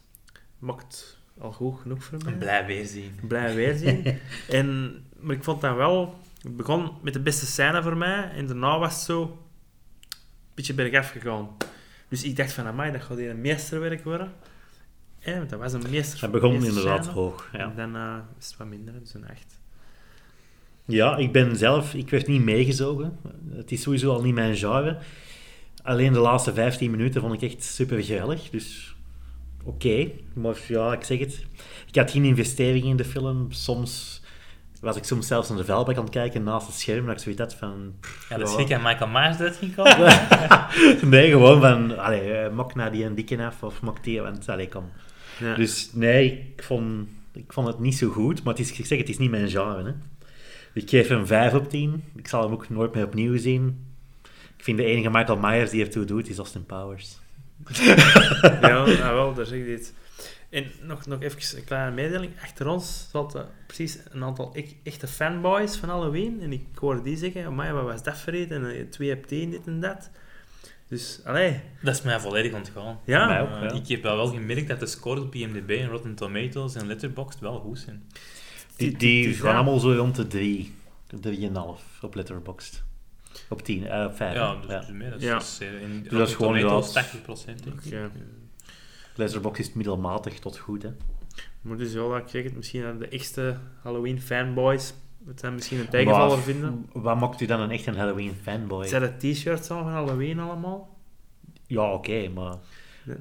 [0.59, 2.33] maakt al goed genoeg voor mij.
[2.33, 3.19] Een blij weerzien.
[3.29, 4.19] Blij weerzien.
[4.49, 6.19] en, maar ik vond dat wel...
[6.45, 9.23] Het begon met de beste scène voor mij en daarna was het zo...
[9.23, 11.49] Een beetje bergaf gegaan.
[12.09, 14.33] Dus ik dacht van, amai, dat gaat hier een meesterwerk worden.
[15.19, 16.21] En want dat was een meester.
[16.21, 17.17] Het begon meester inderdaad scène.
[17.17, 17.49] hoog.
[17.53, 17.59] Ja.
[17.59, 19.61] En dan is het wat minder, dus een 8.
[20.85, 21.95] ja, ik ben zelf...
[21.95, 23.19] Ik werd niet meegezogen.
[23.51, 24.99] Het is sowieso al niet mijn genre.
[25.83, 28.51] Alleen de laatste 15 minuten vond ik echt super geweldig.
[28.51, 28.97] Dus
[29.65, 30.11] oké.
[30.35, 31.45] Maar ja, ik zeg het.
[31.87, 33.53] Ik had geen investering in de film.
[33.53, 34.23] Soms
[34.85, 37.07] was ik soms zelfs naar de vuilbak aan het kijken naast het scherm.
[37.07, 37.95] Dat ik zoiets had van...
[38.01, 38.47] pff, Ja, ja.
[38.47, 40.19] schrik aan Michael Myers ging komen.
[41.15, 41.99] nee, gewoon van...
[41.99, 44.21] Allee, eh, mok naar die een dikke af of mok die...
[44.21, 44.85] Want, allee, kom.
[45.39, 45.55] Ja.
[45.55, 48.43] Dus nee, ik vond, ik vond het niet zo goed.
[48.43, 49.85] Maar het is, ik zeg, het is niet mijn genre.
[49.85, 49.93] Hè.
[50.75, 52.05] Ik geef hem 5 op 10.
[52.17, 53.87] Ik zal hem ook nooit meer opnieuw zien.
[54.57, 57.19] Ik vind de enige Michael Myers die ertoe doet, is Austin Powers.
[58.61, 59.95] ja, nou wel, daar zeg ik dit.
[60.55, 62.33] En nog, nog even een kleine mededeling.
[62.43, 66.41] Achter ons zat precies een aantal e- echte fanboys van Halloween.
[66.41, 68.33] En ik hoorde die zeggen, amai, wat was dat voor?
[68.33, 70.11] En eh, 2 op 10, dit en dat.
[70.89, 71.61] Dus, allee.
[71.83, 72.99] Dat is mij volledig ontgaan.
[73.05, 73.27] Ja.
[73.27, 73.73] Mij ook, ja.
[73.73, 77.41] Ik heb wel wel gemerkt dat de scores op IMDb en Rotten Tomatoes en Letterboxd
[77.41, 78.03] wel goed zijn.
[78.77, 80.75] Die, die gaan allemaal zo rond de 3,
[81.21, 82.83] 3,5 op Letterboxd.
[83.49, 84.35] Op 10, eh, op 5.
[84.35, 85.11] Ja, dus meer.
[85.11, 85.35] Dat is, Ja.
[85.35, 87.91] dat is, gewoon Tomatoes inderdaad- 80% denk ik.
[87.91, 88.11] Ja.
[89.15, 90.83] Letterboxd is middelmatig tot goed.
[90.83, 90.91] Hè.
[91.61, 94.95] Maar dus wel, ik zeg het, misschien aan de echte Halloween fanboys.
[95.27, 96.87] Het zijn misschien een tegenvaller vinden.
[96.93, 98.87] Wat maakt u dan een echt een Halloween fanboy?
[98.87, 100.97] Zijn dat t-shirts al van Halloween allemaal?
[101.67, 102.55] Ja, oké, maar...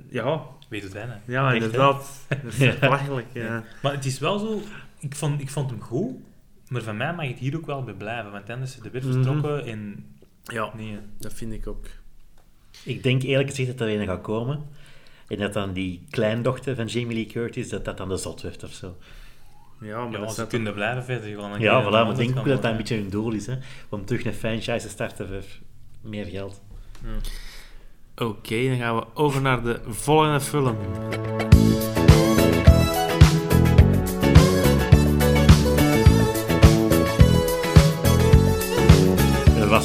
[0.10, 1.22] Ja, Weet het bijna.
[1.28, 2.26] ja Echt, inderdaad.
[2.44, 3.64] Dat is belachelijk, ja.
[3.82, 4.62] Maar het is wel zo,
[5.00, 6.12] ik vond, ik vond hem goed,
[6.68, 8.92] maar van mij mag het hier ook wel bij blijven, want dan is ze er
[8.92, 9.12] weer Mhm.
[9.14, 10.06] vertrokken en
[10.44, 10.98] Ja, nee.
[11.20, 11.86] dat vind ik ook.
[12.84, 14.64] Ik denk eerlijk gezegd dat er een gaat komen.
[15.28, 18.64] En dat dan die kleindochter van Jamie Lee Curtis, dat dat dan de zot wordt
[18.64, 18.96] of zo.
[19.82, 21.60] Ja, maar Ja, dat ze kunnen blijven verder gaan.
[21.60, 23.46] Ja, voilà, maar ik denk ook dat dat een beetje hun doel is.
[23.46, 23.56] Hè?
[23.90, 25.44] Om terug een franchise te starten voor
[26.02, 26.62] meer geld.
[28.18, 30.78] Oké, dan gaan we over naar de volgende film.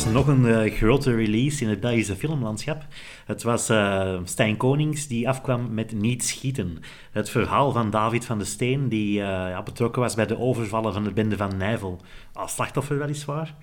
[0.05, 2.87] Was nog een eh, grote release in het Belgische filmlandschap.
[3.27, 6.79] Het was eh, Stijn Konings die afkwam met Niet Schieten.
[7.13, 11.05] Het verhaal van David van de Steen, die eh, betrokken was bij de overvallen van
[11.05, 12.01] de bende van Nijvel.
[12.33, 13.55] Als slachtoffer weliswaar.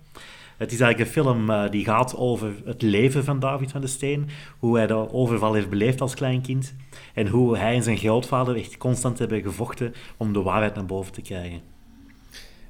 [0.58, 4.30] Het is eigenlijk een film die gaat over het leven van David van de Steen.
[4.60, 6.76] Hoe hij de overval heeft beleefd als klein kind.
[7.14, 11.12] En hoe hij en zijn grootvader echt constant hebben gevochten om de waarheid naar boven
[11.12, 11.62] te krijgen.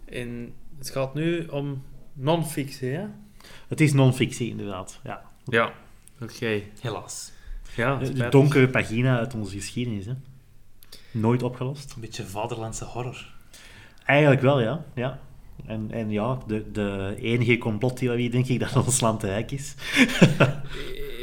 [0.06, 3.06] En het gaat nu om non-fictie, hè?
[3.68, 5.00] Het is non-fictie, inderdaad.
[5.04, 5.22] Ja.
[5.46, 5.74] Ja.
[6.22, 6.62] Oké.
[6.80, 7.32] Helaas.
[7.76, 10.06] Ja, De donkere pagina uit onze geschiedenis.
[10.06, 10.14] Hè?
[11.12, 11.94] Nooit opgelost.
[11.96, 13.34] Een beetje vaderlandse horror.
[14.06, 14.86] Eigenlijk wel, ja.
[14.96, 15.20] ja.
[15.66, 19.76] En, en ja, de, de enige complottheorie denk ik dat ons land rijk is.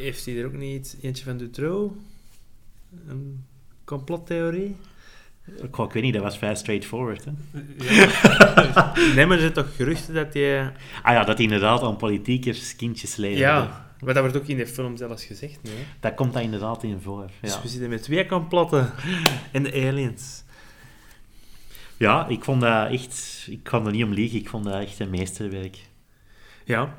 [0.00, 1.94] Heeft hij er ook niet eentje van Dutroux?
[3.06, 3.44] Een
[3.84, 4.76] complottheorie?
[5.46, 7.24] Ik, ik weet niet, dat was vrij straightforward.
[7.24, 7.32] Hè?
[9.14, 10.72] Nee, maar er zijn toch geruchten dat hij...
[11.02, 13.42] Ah ja, dat hij inderdaad aan politiekers kindjes leverde.
[13.42, 15.84] Ja, maar dat wordt ook in de film zelfs gezegd, nee.
[16.00, 17.22] Dat komt daar inderdaad in voor.
[17.22, 18.92] Ja, Dus we zitten met twee complotten.
[19.52, 20.44] En de aliens.
[21.96, 23.46] ja ik vond dat echt...
[23.50, 25.78] Ik kan er niet om liegen, ik vond dat echt een meesterwerk.
[26.64, 26.94] Ja.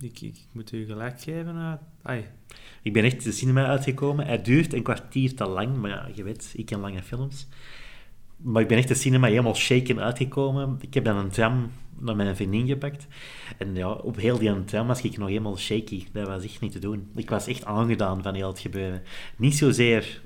[0.00, 1.78] Ik, ik moet u gelijk geven.
[2.02, 2.24] Ai.
[2.82, 4.26] Ik ben echt de cinema uitgekomen.
[4.26, 7.48] Hij duurt een kwartier te lang, maar je weet, ik ken lange films.
[8.36, 10.78] Maar ik ben echt de cinema helemaal shaken uitgekomen.
[10.80, 13.06] Ik heb dan een tram naar mijn vriendin gepakt.
[13.58, 16.06] En ja, op heel die tram was ik nog helemaal shaky.
[16.12, 17.10] Dat was echt niet te doen.
[17.14, 19.02] Ik was echt aangedaan van heel het gebeuren.
[19.36, 20.20] Niet zozeer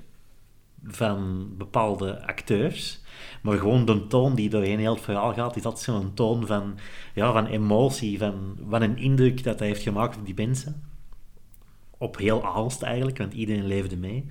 [0.83, 3.01] van bepaalde acteurs,
[3.41, 6.77] maar gewoon de toon die doorheen heel het verhaal gaat, is altijd zo'n toon van,
[7.13, 10.83] ja, van emotie, van wat een indruk dat hij heeft gemaakt op die mensen
[11.97, 14.25] op heel Aalst eigenlijk, want iedereen leefde mee.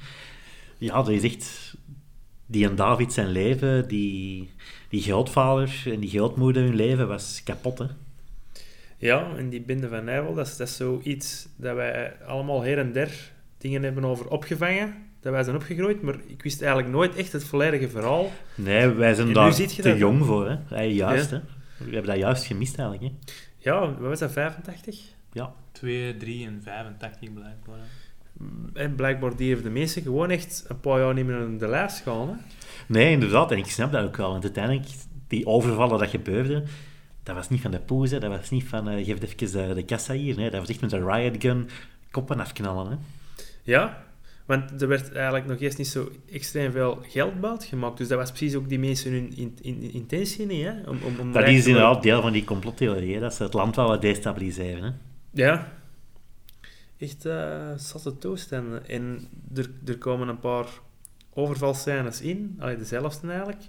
[0.78, 1.74] Ja, dat is echt...
[2.46, 4.50] Die en David zijn leven, die,
[4.88, 7.86] die grootvader en die grootmoeder hun leven was kapot, hè.
[8.98, 12.78] Ja, en die binden van Nijvel, dat is, dat is zoiets dat wij allemaal her
[12.78, 14.94] en der dingen hebben over opgevangen.
[15.20, 18.30] Dat wij zijn opgegroeid, maar ik wist eigenlijk nooit echt het volledige verhaal.
[18.54, 20.82] Nee, wij zijn En daar te dat, jong voor, hè.
[20.82, 21.36] Juist, Ja.
[21.36, 21.42] hè.
[21.86, 23.32] We hebben dat juist gemist, eigenlijk, hè.
[23.58, 25.00] Ja, wat was dat, 85?
[25.32, 25.54] Ja.
[25.74, 27.78] 2, 3 en 85 blijkbaar.
[28.74, 32.00] En blijkbaar die de meesten gewoon echt een paar jaar niet meer naar de lijst
[32.02, 32.28] gaan.
[32.28, 32.34] Hè?
[32.86, 33.50] Nee, inderdaad.
[33.52, 34.30] En ik snap dat ook wel.
[34.30, 34.86] Want uiteindelijk,
[35.28, 36.62] die overvallen dat gebeurde,
[37.22, 38.18] dat was niet van de poes, hè.
[38.20, 40.36] Dat was niet van, eh geef even de, de kassa hier.
[40.36, 41.68] Nee, dat was echt met een riot gun
[42.10, 42.96] koppen afknallen, hè.
[43.62, 44.02] Ja,
[44.46, 47.98] Want er werd eigenlijk nog eens niet zo extreem veel geld buiten gemaakt.
[47.98, 50.72] Dus dat was precies ook die mensen hun in, in- intentie niet, hè?
[50.86, 53.76] Om, om, om Dat is inderdaad deel van die complottheorie, hè, dat ze het land
[53.76, 54.82] wel wat destabiliseren.
[54.82, 54.90] Hè.
[55.34, 55.72] Ja.
[56.98, 58.88] Echt eh zatte toestanden.
[58.88, 60.66] En er, er komen een paar
[61.34, 62.56] overvalscènes in.
[62.58, 63.62] Allee, dezelfde eigenlijk.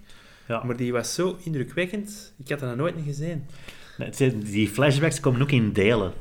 [0.47, 0.63] Ja.
[0.63, 2.33] Maar die was zo indrukwekkend.
[2.43, 3.45] Ik had dat nog nooit niet gezien.
[3.97, 6.13] Nee, Die flashbacks komen ook in delen.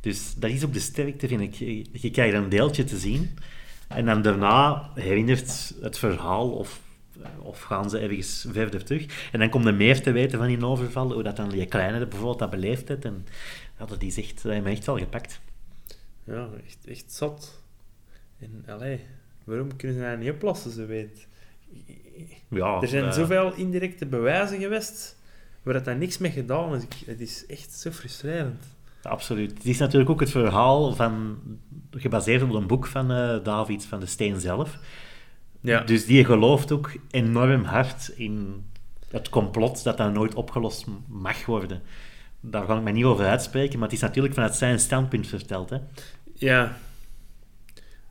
[0.00, 1.54] Dus dat is ook de sterkte, vind ik.
[1.54, 3.38] Je- Je krijgt een deeltje te zien.
[3.88, 6.80] En dan daarna herinnert het verhaal of,
[7.38, 9.30] of gaan ze ergens verder terug.
[9.32, 11.12] En dan komt er meer te weten van die overval.
[11.12, 13.04] Hoe dat dan die kleine bijvoorbeeld dat beleefd heeft.
[13.04, 13.26] En
[13.78, 15.40] ja, dat is echt, dat heeft me echt wel gepakt.
[16.24, 17.62] Ja, echt, echt zat.
[18.38, 19.00] En allee,
[19.44, 21.26] waarom kunnen ze dat niet oplossen, zo weet?
[22.48, 25.16] Ja, Er zijn eh, zoveel indirecte bewijzen geweest
[25.62, 26.82] waar dat daar niks mee gedaan is.
[27.06, 28.64] Het is echt zo frustrerend.
[29.02, 29.52] Absoluut.
[29.52, 31.38] Het is natuurlijk ook het verhaal van,
[31.90, 34.78] gebaseerd op een boek van eh, David van de Steen zelf.
[35.66, 35.80] Ja.
[35.80, 38.64] Dus die gelooft ook enorm hard in
[39.10, 41.82] het complot dat dat nooit opgelost mag worden.
[42.40, 45.70] Daar ga ik me niet over uitspreken, maar het is natuurlijk vanuit zijn standpunt verteld.
[45.70, 45.78] Hè.
[46.34, 46.76] Ja.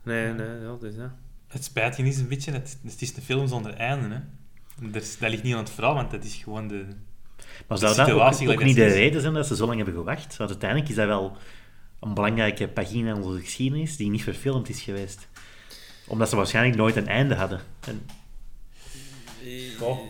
[0.04, 1.16] Nee, nee, ja, dus ja.
[1.48, 4.16] Het spijt je is een beetje, het, het is een film zonder einde.
[4.16, 5.00] Hè.
[5.00, 6.86] Is- dat ligt niet aan het verhaal, want dat is gewoon de...
[7.68, 8.94] Maar De zou dat ook, ook niet dat de is.
[8.94, 10.38] reden zijn dat ze zo lang hebben gewacht?
[10.38, 11.38] Want uiteindelijk is dat wel
[12.00, 15.28] een belangrijke pagina in onze geschiedenis die niet verfilmd is geweest.
[16.08, 17.60] Omdat ze waarschijnlijk nooit een einde hadden.
[17.88, 18.06] En,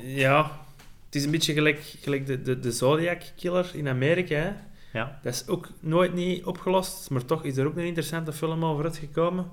[0.03, 0.63] Ja.
[1.05, 4.35] Het is een beetje gelijk, gelijk de, de, de Zodiac Killer in Amerika.
[4.35, 4.51] Hè?
[4.99, 5.19] ja.
[5.23, 8.83] Dat is ook nooit niet opgelost, maar toch is er ook een interessante film over
[8.83, 9.49] uitgekomen.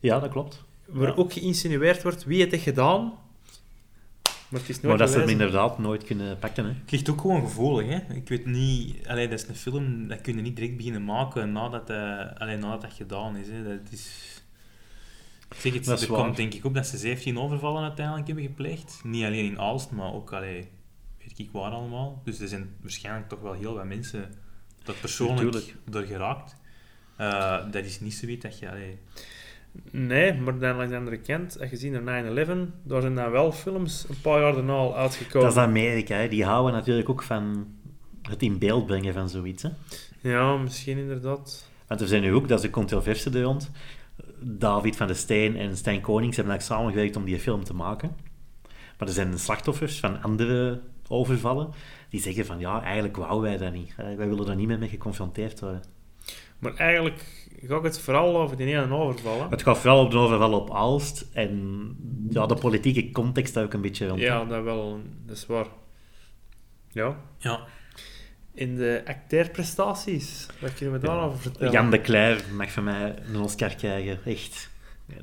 [0.00, 0.62] ja, dat klopt.
[0.86, 1.14] Waar Ja.
[1.14, 3.12] ook geïnsinueerd wordt wie het heeft gedaan.
[4.48, 5.46] Maar het is nooit Maar dat ze het bewezen.
[5.46, 6.64] inderdaad nooit kunnen pakken.
[6.64, 6.70] Hè.
[6.70, 8.14] Het ligt ook gewoon gevoelig, hè.
[8.14, 9.06] Ik weet niet...
[9.08, 12.56] Allee, dat is een film, dat kun je niet direct beginnen maken nadat, eh allee,
[12.56, 13.62] nadat dat gedaan is, hè.
[13.62, 14.32] Dat is...
[15.58, 16.20] Zeg het, Dat er waar.
[16.22, 19.00] komt denk ik op dat ze 17 overvallen uiteindelijk hebben gepleegd.
[19.04, 20.68] Niet alleen in Aalst, maar ook, allee,
[21.18, 22.20] weet ik waar allemaal.
[22.24, 24.34] Dus er zijn waarschijnlijk toch wel heel wat mensen
[24.84, 25.74] dat persoonlijk Natuurlijk.
[25.90, 26.56] door geraakt.
[27.16, 28.70] Eh, dat is niet zoiets dat je...
[28.70, 28.98] Allee,
[29.90, 33.30] Nee, maar dan langs de andere kant, als je ziet naar 9-11, daar zijn dan
[33.30, 35.48] wel films een paar jaar daarna al uitgekomen.
[35.48, 36.16] Dat is Amerika.
[36.16, 36.28] Hè.
[36.28, 37.66] Die houden natuurlijk ook van
[38.22, 39.62] het in beeld brengen van zoiets.
[39.62, 39.68] Hè.
[40.20, 41.68] Ja, misschien inderdaad.
[41.86, 43.70] Want er zijn nu ook, dat is de controverse er rond.
[44.40, 48.16] David van de Steen en Stijn Konings hebben eigenlijk samengewerkt om die film te maken.
[48.98, 51.70] Maar er zijn slachtoffers van andere overvallen
[52.08, 53.94] die zeggen van ja, eigenlijk wouden wij dat niet.
[53.96, 55.82] Eh, Wij willen er niet meer mee geconfronteerd worden.
[56.58, 59.42] Maar eigenlijk gaat het vooral over die ene overval.
[59.42, 59.48] Hè?
[59.48, 61.96] Het gaat vooral op de overval op Aalst en
[62.30, 64.20] ja, de politieke context daar ook een beetje rond.
[64.20, 65.00] Ja, dat wel.
[65.26, 65.66] Dat is waar.
[66.90, 67.16] Ja.
[67.38, 67.60] ja,
[68.54, 71.72] In de acteerprestaties, wat kunnen we daarover vertellen?
[71.72, 74.18] Jan de Cler mag van mij een Oscar krijgen.
[74.24, 74.72] Echt.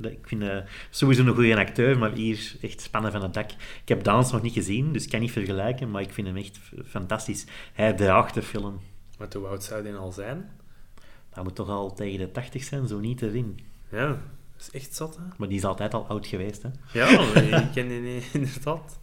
[0.02, 0.58] Ik vind eh,
[0.90, 3.52] sowieso een goede acteur, maar hier echt spannen van het dak.
[3.52, 6.38] Ik heb Dans nog niet gezien, dus ik kan niet vergelijken, maar ik vind hem
[6.38, 7.46] echt fantastisch.
[7.74, 8.80] Hij draagt de film.
[9.18, 10.50] Maar hoe oud zou die al zijn?
[11.30, 13.60] Hij moet toch al tegen de 80 zijn, zo niet erin.
[13.90, 14.18] Ja, dat
[14.58, 15.24] is echt zat, hè?
[15.38, 16.70] Maar die is altijd al oud geweest, hè?
[16.94, 19.00] Ja, ik ken die niet, inderdaad.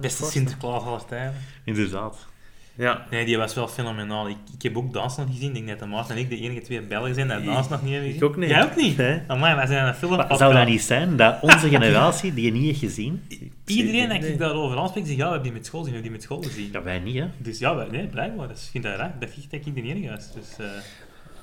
[0.00, 1.40] Beste Sinterklaas aller tijden.
[1.64, 2.26] Inderdaad.
[2.74, 4.28] Ja, Nee, die was wel fenomenaal.
[4.28, 5.48] Ik, ik heb ook Dans nog gezien.
[5.48, 7.82] Ik denk dat de Maarten en ik de enige twee Belgen zijn die Dans nog
[7.82, 8.28] niet hebben ik gezien.
[8.28, 8.48] ook niet.
[8.48, 8.96] Jij ook niet?
[8.96, 9.20] Nee.
[9.26, 12.64] Amai, wij zijn een film Maar zou dat niet zijn dat onze generatie die niet
[12.64, 13.22] heeft gezien?
[13.66, 16.20] Iedereen dat ik daarover aanspreek, zegt ja, we hebben die met school gezien, we hebben
[16.20, 16.72] die met school gezien.
[16.72, 17.26] Ja, wij niet, hè?
[17.38, 18.48] Dus ja, wij, nee, blijkbaar.
[18.48, 19.14] Dus ik vind dat raar.
[19.18, 20.32] Dat vind dat ik de enige was.
[20.32, 20.66] Dus eh,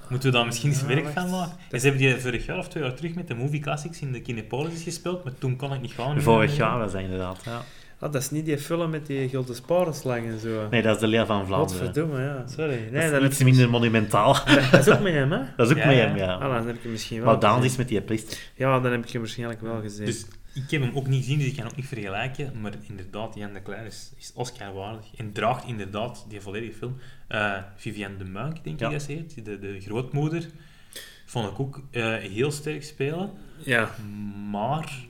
[0.09, 1.57] moeten we daar misschien eens Ja, werk van maken.
[1.71, 4.11] En ze hebben die vorig jaar of twee jaar terug met de movie classics in
[4.11, 6.21] de Kinepolis gespeeld, maar toen kon ik niet gaan.
[6.21, 7.61] Vorig jaar was dat inderdaad, ja.
[8.01, 10.67] Ah, dat is niet die film met die gulden sparenslang en zo.
[10.69, 11.85] Nee, dat is de leer van Vlaanderen.
[11.85, 12.47] Godverdomme, ja.
[12.47, 12.89] Sorry.
[12.91, 14.33] Nee, dat is iets minder monumentaal.
[14.71, 15.39] Dat is ook met hem, hè?
[15.57, 16.01] Dat is ook Ja, met ja.
[16.07, 16.33] hem, ja.
[16.33, 18.37] Ah, dan heb ik hem misschien wel Maar Daan is met die priester.
[18.55, 20.05] Ja, dan heb ik hem waarschijnlijk wel gezien.
[20.05, 22.61] Dus ik heb hem ook niet gezien, dus ik kan ook niet vergelijken.
[22.61, 25.05] Maar inderdaad, Jan de Cler is, is Oscar-waardig.
[25.17, 26.97] En draagt inderdaad die volledige film.
[27.27, 28.85] Eh Viviane de Muink, denk Ja.
[28.85, 29.45] ik dat ze heet.
[29.45, 30.45] De, de grootmoeder.
[31.25, 33.29] Vond ik ook eh, heel sterk spelen.
[33.57, 33.89] Ja.
[34.51, 35.07] Maar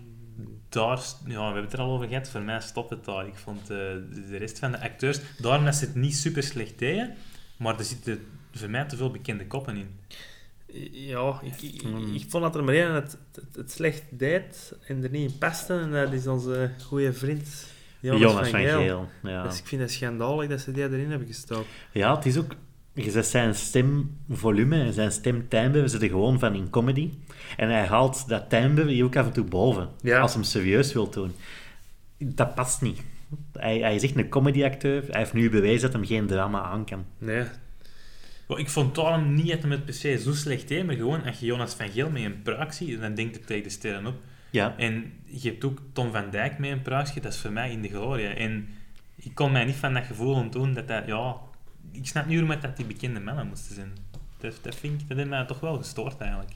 [0.70, 3.28] daar, ja, we hebben het er al over gehad, voor mij stopt het daar.
[3.28, 6.44] Ik vond eh, de, de rest van de acteurs, daarom dat ze het niet super
[6.44, 7.16] slecht deden,
[7.58, 9.88] maar er zitten voor mij te veel bekende koppen in.
[10.92, 11.82] Ja, ik, ik,
[12.14, 15.38] ik vond dat er maar één het, het, het slecht deed en er niet in
[15.38, 15.74] paste.
[15.74, 17.68] En dat is onze goede vriend
[18.00, 18.80] Jonas, Jonas, van van Geel.
[18.80, 19.10] Geel.
[19.24, 19.44] Ja.
[19.44, 21.66] Dus ik vind het schandalig dat ze die erin hebben gestoken.
[21.92, 22.56] ja, het is ook...
[22.94, 27.10] Je zegt zijn stemvolume en zijn stemtimbre zitten gewoon van in comedy.
[27.58, 29.90] En hij haalt dat timbre hier ook af en toe boven.
[30.02, 30.20] Ja.
[30.20, 31.36] Als hij hem serieus wil doen.
[32.18, 33.02] Dat past niet.
[33.54, 35.04] Hij, hij is echt een comedyacteur.
[35.10, 37.06] Hij heeft nu bewezen dat hij geen drama aan kan.
[37.18, 37.44] Nee.
[38.48, 41.40] Ik vond daarom niet dat hem het per se zo slecht deed, maar gewoon als
[41.40, 44.16] je Jonas van Geel met een pruik ziet, dan denkt het tegen de sterren op.
[44.50, 44.78] Ja.
[44.78, 47.82] En je hebt ook Tom van Dijk met een pruikje, dat is voor mij in
[47.82, 48.30] de gloria.
[48.30, 48.68] En
[49.16, 51.36] ik kon mij niet van dat gevoel ontdoen dat dat, ja...
[51.92, 53.92] Ik snap niet waarom dat die bekende mannen moesten zijn.
[54.38, 56.52] Dat, dat vind ik, dat heeft mij toch wel gestoord eigenlijk.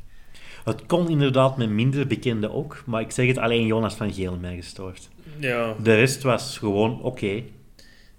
[0.64, 4.38] Het kon inderdaad met minder bekende ook, maar ik zeg het alleen Jonas van Geel
[4.38, 5.10] mij gestoord.
[5.40, 5.76] Ja.
[5.84, 7.44] De rest was gewoon oké.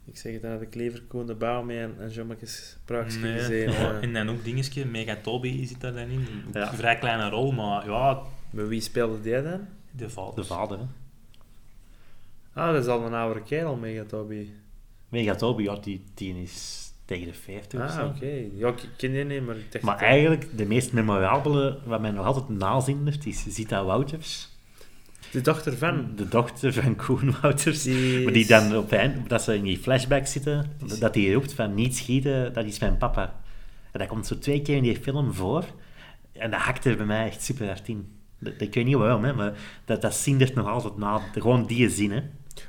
[0.07, 3.19] Ik zeg het, dan had ik liever Koen de Bouw mee en, en Jommekes Praagje
[3.19, 3.39] Nee.
[3.39, 3.71] gezien.
[3.71, 4.03] Ja, eh.
[4.03, 6.27] en dan ook dingetje, Megatobi zit daar dan in.
[6.53, 6.71] Ja.
[6.71, 9.61] Een vrij kleine rol, maar ja, Maar wie speelde die dan?
[9.91, 10.35] de vader.
[10.35, 10.85] De vader, hè.
[12.53, 14.53] Ah, dat is al een oude kerel, Megatobi.
[15.09, 18.07] Megatobi, ja, die, die is tegen de 50 of Ah, zo.
[18.07, 18.45] oké.
[18.57, 19.85] Ja, ik ken die niet, maar ik dacht...
[19.85, 24.49] Maar eigenlijk, de meest memorabele, wat mij nog altijd nazindert, is Zita Wouters.
[25.31, 26.13] De dochter van...
[26.17, 27.83] De dochter van Koen Wouters.
[27.83, 31.33] Die Maar die is- dan op eind, dat ze in die flashback zitten, dat hij
[31.33, 33.41] roept van niet schieten, dat is mijn papa.
[33.93, 35.65] En dat komt zo twee keer in die film voor.
[36.33, 38.09] En dat hakt er bij mij echt super hard in.
[38.39, 39.53] Dat, ik weet niet waarom, hè, maar
[39.85, 41.21] dat, dat zindert nog altijd na.
[41.33, 42.21] Gewoon die zin, hè.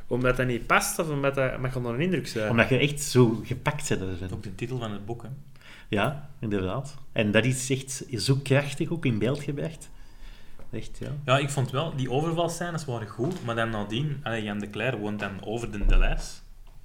[0.07, 2.49] Omdat dat niet past, of omdat dat mag onder een indruk zijn?
[2.49, 4.31] Omdat je echt zo gepakt zit ervan.
[4.31, 5.29] Ook de titel van het boek, hè.
[5.89, 6.95] Ja, inderdaad.
[7.11, 9.89] En dat is echt zo krachtig ook in beeld gebracht.
[10.71, 11.11] Echt, ja.
[11.25, 14.97] Ja, ik vond wel, die overvalscènes waren goed, maar dan nadien, allee, Jan de Cler
[14.97, 16.31] woont dan over de Deleuze.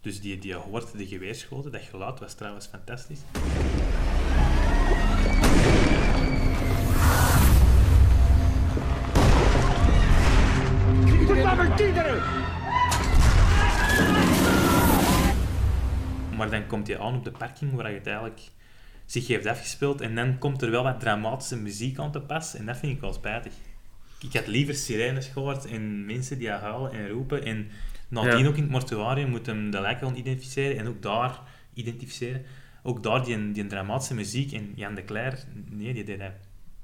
[0.01, 1.73] Dus die, die hoort de geweerschoten.
[1.73, 3.21] Dat geluid was trouwens fantastisch.
[16.41, 18.41] Maar dan komt hij aan op de parking waar hij het eigenlijk
[19.07, 22.67] zich heeft afgespeeld en dan komt er wel wat dramatische muziek aan te pas en
[22.67, 23.53] dat vind ik wel spijtig.
[24.21, 27.69] Ik had liever sirenes gehoord en mensen die huilen en roepen en
[28.09, 28.47] nadien Ja.
[28.47, 31.39] ook in het mortuarium moet hem de lijken identificeren en ook daar
[31.75, 32.43] identificeren.
[32.83, 36.33] Ook daar die, die dramatische muziek en Jan de Cler, nee, die deed dat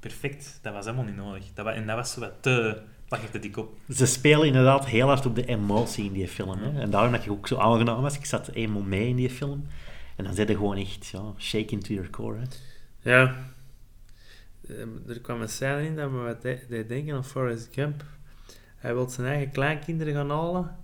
[0.01, 0.59] perfect.
[0.62, 1.45] Dat was helemaal niet nodig.
[1.55, 3.75] Dat was, en dat was zo wat te plakje te dik op.
[3.95, 6.59] Ze spelen inderdaad heel hard op de emotie in die film.
[6.59, 6.81] Hè?
[6.81, 8.16] En daarom dat ik ook zo aangenaam was.
[8.16, 9.66] Ik zat eenmaal mee in die film.
[10.16, 12.38] En dan zit je gewoon echt ja, shaken to your core.
[12.38, 13.11] Hè?
[13.11, 13.37] Ja.
[14.69, 18.05] Ehm, Er kwam een scène in dat me wat de- deed denken aan Forrest Gump.
[18.77, 20.77] Hij wil zijn eigen kleinkinderen gaan halen.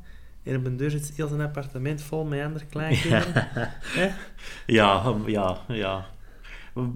[0.43, 3.49] En op een deur zit heel zijn appartement vol met andere kleinkinderen.
[4.67, 6.07] Ja, um, ja, ja.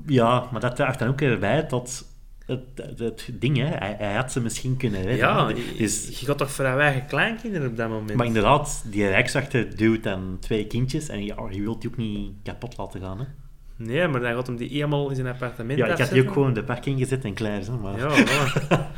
[0.06, 2.05] Ja, maar dat draagt dan ook erbij tot
[2.46, 3.64] het, het, het ding, hè.
[3.64, 5.16] Hij, hij had ze misschien kunnen redden.
[5.16, 8.14] Ja, je, dus, je gaat toch voor je eigen kleinkinderen op dat moment?
[8.14, 12.32] maar inderdaad, die rijkswachter duwt dan twee kindjes en ja, je wilt die ook niet
[12.42, 13.18] kapot laten gaan.
[13.18, 13.24] Hè.
[13.76, 16.32] Nee, maar dan gaat hem die eenmaal in zijn appartement Ja, ik had die ook
[16.32, 17.60] gewoon in de parking gezet en klaar.
[17.60, 17.98] Hè, maar...
[17.98, 18.86] Ja, voilà.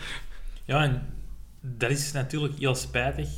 [0.64, 1.02] Ja, en
[1.60, 3.28] dat is natuurlijk heel spijtig.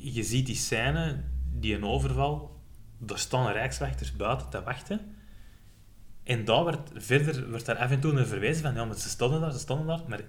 [0.00, 2.60] Je ziet die scène, die een overval,
[3.06, 5.00] er staan rijkswachters buiten te wachten.
[6.24, 9.08] En daar werd, verder werd daar af en toe naar verwezen van, ja, maar ze
[9.08, 10.20] stonden daar, ze stonden daar, maar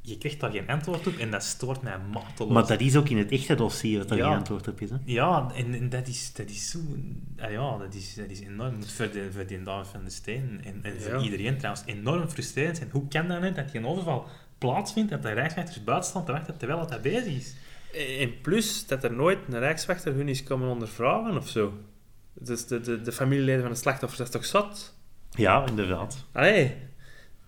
[0.00, 2.52] je krijgt daar geen antwoord op en dat stoort mij mateloos.
[2.52, 4.28] Maar dat is ook in het echte dossier dat er Ja.
[4.28, 4.90] geen antwoord op is.
[4.90, 4.96] Hè.
[5.04, 6.78] Ja, en, en dat, is, dat is zo...
[7.38, 8.74] ah ja, dat is, dat is enorm.
[8.74, 12.28] moet voor, de, voor die David van de Steen en, en voor iedereen trouwens enorm
[12.28, 12.88] frustrerend zijn.
[12.92, 14.26] Hoe kan dat net dat geen overval
[14.58, 17.54] plaatsvindt, dat de rijkswachters buiten staan te wachten terwijl het dat bezig is?
[18.18, 21.72] En plus dat er nooit een rijkswachter hun is komen ondervragen of zo.
[22.34, 24.94] Dus de, de, de familieleden van de slachtoffers, dat is toch zat?
[25.36, 26.24] Ja, inderdaad.
[26.32, 26.74] Allee,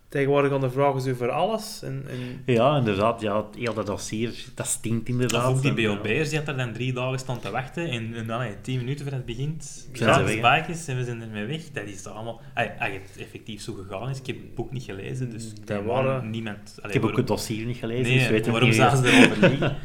[0.08, 1.82] tegenwoordig ondervragen ze u voor alles.
[1.82, 3.20] En, en Ja, inderdaad.
[3.20, 5.50] Ja, het- heel dat dossier, dat stinkt inderdaad.
[5.50, 5.88] Of ook die.
[5.88, 8.78] BOB'ers die had er dan drie dagen staan te wachten en, en dan hey, tien
[8.78, 11.70] minuten voor het begint, Zijn zijn ze baakjes en we zijn ermee weg.
[11.72, 12.40] Dat is allemaal...
[12.54, 15.68] Ay, Als het effectief zo gegaan is, ik heb het boek niet gelezen, dus Dat
[15.68, 16.74] neem waren- niemand...
[16.82, 18.78] allee, Ik heb ook het dossier niet gelezen, Nee, dus weet waarom niet.
[18.78, 19.76] zouden ze erover liegen?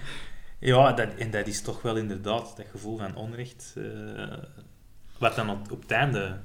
[0.61, 4.37] Ja, dat, en dat is toch wel inderdaad dat gevoel van onrecht, eh,
[5.17, 6.37] wat dan op, op het einde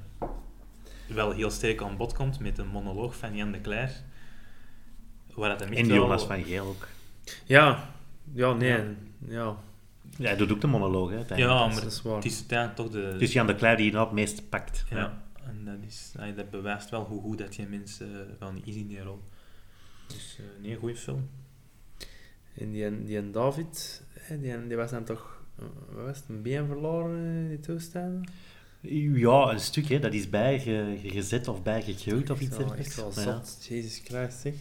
[1.07, 3.91] wel heel sterk aan bod komt met een monoloog van Jan de Cler,
[5.35, 6.87] waar dat hem En wel- Jonas van Geel ook.
[7.45, 7.89] ja,
[8.33, 8.83] ja, nee, Ja.
[9.27, 9.55] ja.
[10.17, 11.15] Ja, hij doet ook de monoloog, hè.
[11.15, 11.23] Ja,
[11.65, 12.15] dat maar is waar.
[12.15, 13.15] het is uiteindelijk toch de...
[13.17, 14.85] Dus Jan de Cler die het meest pakt.
[14.89, 18.67] ja, en dat, is, dat bewijst wel hoe goed dat je mensen uh, wel niet
[18.67, 19.21] is in die rol.
[20.07, 21.29] Dus eh, nee, goede film.
[22.57, 24.03] En die, die en David,
[24.41, 28.25] die, die was dan toch, eh, wat was het, een been verloren in die toestanden?
[29.13, 29.99] Ja, een stuk, hè.
[29.99, 32.87] Dat is bijgezet of bijgegroeid of iets dergelijks.
[32.87, 33.41] Echt wel Ja.
[33.59, 34.53] Jezus Christus, zeg.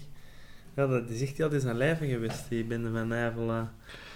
[0.77, 3.69] Ja, dat is echt altijd zijn leven geweest, die Bende van Nijvel.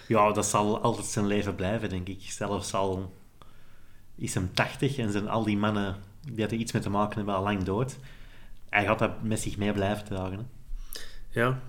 [0.09, 2.21] Ja, dat zal altijd zijn leven blijven, denk ik.
[2.23, 3.15] Zelfs al
[4.15, 5.97] is hem 80 en zijn al die mannen
[6.33, 7.99] die er iets mee te maken hebben al lang dood.
[8.69, 10.39] Hij gaat dat met zich mee blijven dragen.
[10.39, 10.45] Hè.
[11.41, 11.61] Ja.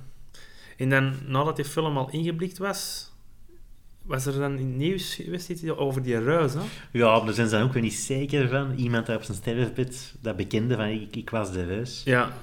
[0.78, 3.09] En dan, nadat die film al ingeblikt was,
[4.10, 6.60] Was er dan in het nieuws geweest iets over die ruis, hè?
[6.92, 8.74] Ja, maar daar zijn ze dan ook weer niet zeker van.
[8.78, 12.02] Iemand daar op zijn sterfbed, dat bekende van ik, ik was de reus.
[12.06, 12.34] Ja.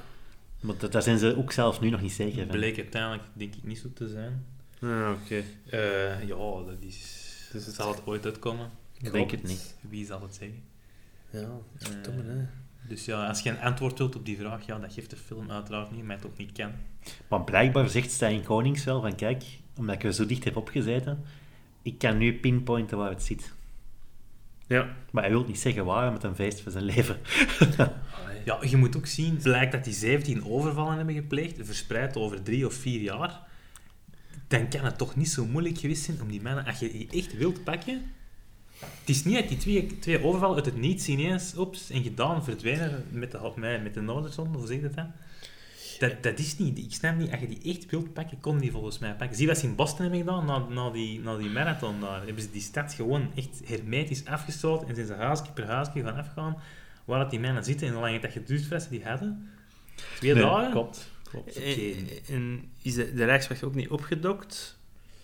[0.60, 2.56] Maar dat, daar zijn ze ook zelf nu nog niet zeker van.
[2.56, 4.44] Bleek uiteindelijk denk ik niet zo te zijn.
[4.80, 5.42] Ah, oké.
[5.70, 6.36] Eh, ja,
[6.66, 7.24] dat is...
[7.52, 8.70] Dus het- Zal het ooit uitkomen?
[9.02, 9.74] Ik denk het niet.
[9.80, 10.62] Wie zal het zeggen?
[11.30, 11.40] Ja,
[11.78, 12.46] Eh, hè.
[12.88, 15.50] Dus ja, als je een antwoord wilt op die vraag, ja, dat geeft de film
[15.50, 16.70] uiteraard niet, maar het ook niet kan.
[17.28, 19.44] Maar blijkbaar zegt Stijn Konings wel van kijk,
[19.76, 21.24] omdat ik er zo dicht heb opgezeten,
[21.86, 23.52] ik kan nu pinpointen waar het zit.
[24.66, 24.96] Ja.
[25.10, 27.18] Maar hij wil niet zeggen waar, met een feest van zijn leven.
[28.44, 32.42] Ja, je moet ook zien, het blijkt dat die 17 overvallen hebben gepleegd, verspreid over
[32.42, 33.40] drie of vier jaar.
[34.48, 37.08] Dan kan het toch niet zo moeilijk geweest zijn om die mannen, als je die
[37.10, 38.02] echt wilt pakken...
[38.78, 42.44] Het is niet dat die twee, twee overvallen uit het niets ineens ops en gedaan
[42.44, 45.12] verdwijnen met de, met, met de Noorderzon, hoe zeg je dat dan?
[45.98, 48.70] Dat, dat is niet, ik snap niet, als je die echt wilt pakken, kon die
[48.70, 49.36] volgens mij pakken.
[49.36, 52.24] Zie wat ze in Boston hebben gedaan, na, na, die, na die marathon daar.
[52.24, 56.16] Hebben ze die stad gewoon echt hermetisch afgesloten en zijn ze huisje per huisje gaan
[56.16, 56.56] afgaan
[57.04, 59.48] waar dat die mannen zitten en hoe lang het dat geduurd die hadden.
[60.16, 60.70] Twee Nee, dagen?
[60.70, 61.10] Klopt.
[61.22, 61.56] klopt.
[61.56, 61.64] Oké.
[61.64, 64.75] En, en is de, de ook niet opgedokt?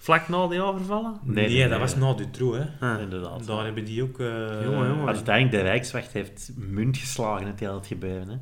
[0.03, 1.19] Vlak na die overvallen?
[1.23, 2.93] Nee, Nee, nee, dat was na Dutroux, hè.
[2.93, 3.01] Ah.
[3.01, 3.47] Inderdaad.
[3.47, 4.21] Daar hebben die ook...
[4.21, 4.27] eh,
[4.63, 5.07] Jongen, jongen.
[5.07, 8.29] Uiteindelijk, de Rijkswacht heeft munt geslagen in het hele gebeuren.
[8.29, 8.37] Hè.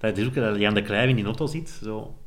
[0.00, 2.18] Dat is ook dat Jan de Cruijff in die auto zit, zo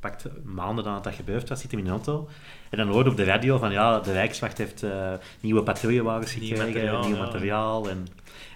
[0.00, 2.28] pakt maanden nadat dat gebeurd was, zit hij in de auto.
[2.70, 6.48] En dan hoorde op de radio van, ja, de Rijkswacht heeft eh, nieuwe patrouillewagens Nieuw
[6.48, 7.22] gekregen, materiaal, nieuw ja.
[7.22, 7.88] materiaal.
[7.88, 8.06] En,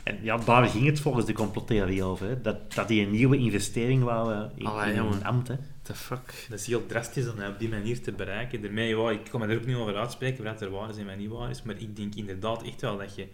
[0.05, 2.29] en ja, daar ging het volgens de complottheorie over.
[2.29, 2.41] Hè.
[2.41, 5.49] Dat, dat die een nieuwe investering wou in, Allee, in een ambt.
[5.49, 5.55] Hè.
[5.87, 6.47] The fuck?
[6.49, 8.63] Dat is heel drastisch om dat op die manier te bereiken.
[8.63, 11.07] Daarmee, ja, ik kan me er ook niet over uitspreken wat er waar is en
[11.07, 13.27] wat niet waar is, maar ik denk inderdaad echt wel dat je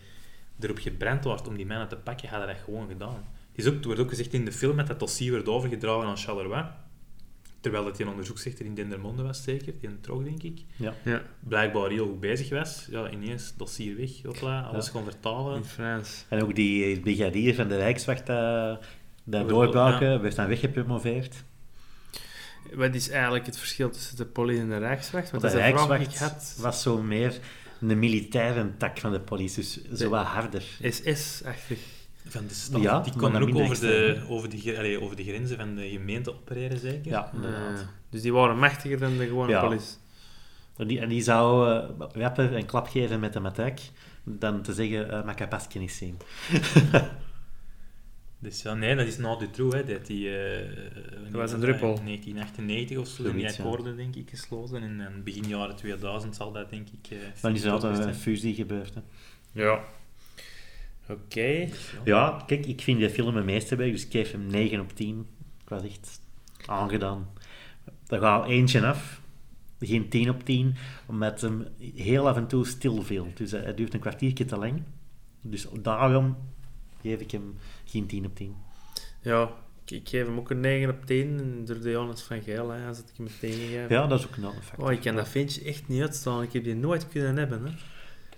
[0.60, 3.24] erop gebrand wordt om die mannen te pakken, had hij dat gewoon gedaan.
[3.52, 6.08] Het, is ook, het wordt ook gezegd in de film dat dat dossier werd overgedragen
[6.08, 6.64] aan Charleroi,
[7.60, 10.60] terwijl het een onderzoeksrechter in Dendermonde was, zeker, die trok, denk ik.
[10.76, 10.94] Ja.
[11.04, 12.86] Ja, Blijkbaar heel goed bezig was.
[12.90, 14.90] Ja, ineens dossier weg, hopla, alles Ja.
[14.90, 15.56] gewoon vertalen.
[15.56, 16.24] in Frans.
[16.28, 18.36] En ook die brigadier van de Rijkswacht uh,
[19.24, 19.46] dat Ja.
[19.46, 21.44] doorbraken, werd dan weggepromoveerd.
[22.74, 25.30] Wat is eigenlijk het verschil tussen de politie en de Rijkswacht?
[25.30, 26.56] Want de is een vraag die Rijkswacht ik had.
[26.60, 27.38] was zo meer
[27.80, 30.62] een militaire tak van de politie, dus zo De- wat harder.
[30.82, 31.78] SS-achtig.
[32.26, 32.80] Van de stad.
[32.82, 35.88] Ja, die konden dan ook over de, over, de, allee, over de grenzen van de
[35.88, 37.10] gemeente opereren, zeker?
[37.10, 37.78] Ja, inderdaad.
[37.80, 39.60] Ah, dus die waren machtiger dan de gewone Ja.
[39.60, 39.96] politie.
[40.76, 43.78] En die, en die zou uh, rappen en klap geven met de matraak,
[44.24, 46.16] dan te zeggen, uh, pasje niet zien.
[48.42, 49.84] Dus ja, nee, dat is na Dutroux, hè.
[49.84, 50.76] Dat, die, eh,
[51.22, 51.88] Dat was een druppel.
[51.98, 53.50] In 1998 of zo, zijn die ja.
[53.50, 54.82] akkoorden, denk ik, gesloten.
[54.82, 57.10] En, en begin jaren 2000 zal dat, denk ik...
[57.10, 58.94] eh, Dan is er altijd een fusie gebeurd.
[58.94, 59.00] Hè.
[59.62, 59.84] Ja.
[61.08, 61.68] Oké.
[62.04, 62.42] Ja.
[62.46, 65.26] Kijk, ik vind die film een meesterwerk, dus ik geef hem 9 op 10.
[65.62, 66.20] Ik was echt
[66.66, 67.28] aangedaan.
[68.06, 69.20] Er gaat eentje af,
[69.80, 70.74] geen 10 op 10,
[71.06, 73.32] omdat hem heel af en toe stil viel.
[73.34, 74.82] Dus hij hij duurt een kwartiertje te lang.
[75.42, 76.36] Dus daarom
[77.02, 78.56] geef ik hem geen 10 op 10.
[79.22, 79.50] Ja,
[79.84, 81.38] ik, ik geef hem ook een 9 op 10.
[81.38, 83.88] En door de Jonas van Geel, hè, als ik hem meteen geef.
[83.88, 84.86] Ja, dat is ook een andere factor.
[84.86, 86.42] Oh, ik kan dat ventje echt niet uitstaan.
[86.42, 87.64] Ik heb die nooit kunnen hebben.
[87.64, 87.70] Hè.
[87.70, 87.76] Die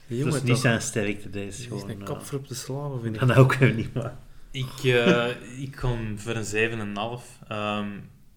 [0.08, 0.60] dat jongen is niet toch.
[0.60, 1.90] zijn sterkte, deze is gewoon.
[1.90, 3.26] een eh, kop voor op de slaven, vind ik.
[3.26, 4.18] Dat ook weer niet, maar...
[4.50, 6.96] Ik, eh, ik ga hem voor een
[7.40, 7.48] 7,5.
[7.48, 7.88] Ehm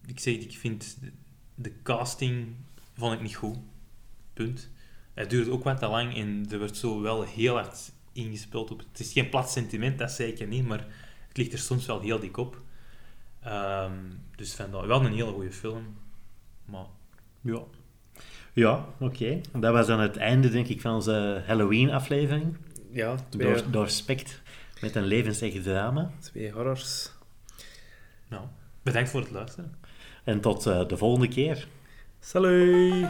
[0.08, 0.98] ik zeg, ik vind
[1.54, 2.54] de, casting
[2.96, 3.56] vond ik niet goed.
[4.32, 4.70] Punt.
[5.14, 8.78] Het duurt ook wat te lang en er wordt zo wel heel hard ingespeeld op.
[8.78, 10.86] Het is geen plat sentiment, dat zeker niet, maar
[11.28, 12.60] het ligt er soms wel heel dik op.
[13.42, 13.92] Ehm,
[14.36, 15.96] dus vandaar wel een hele goede film.
[16.64, 16.84] Maar
[17.40, 17.60] Ja.
[18.52, 19.40] Ja, oké.
[19.52, 22.56] Dat was dan het einde, denk ik, van onze Halloween-aflevering.
[22.90, 24.40] Ja, twee, Door, doorspekt
[24.80, 26.10] met een levensecht drama.
[26.18, 27.10] twee horrors.
[28.28, 28.42] nou,
[28.82, 29.74] bedankt voor het luisteren.
[30.24, 31.66] En tot eh, de volgende keer.
[32.20, 33.06] Salut!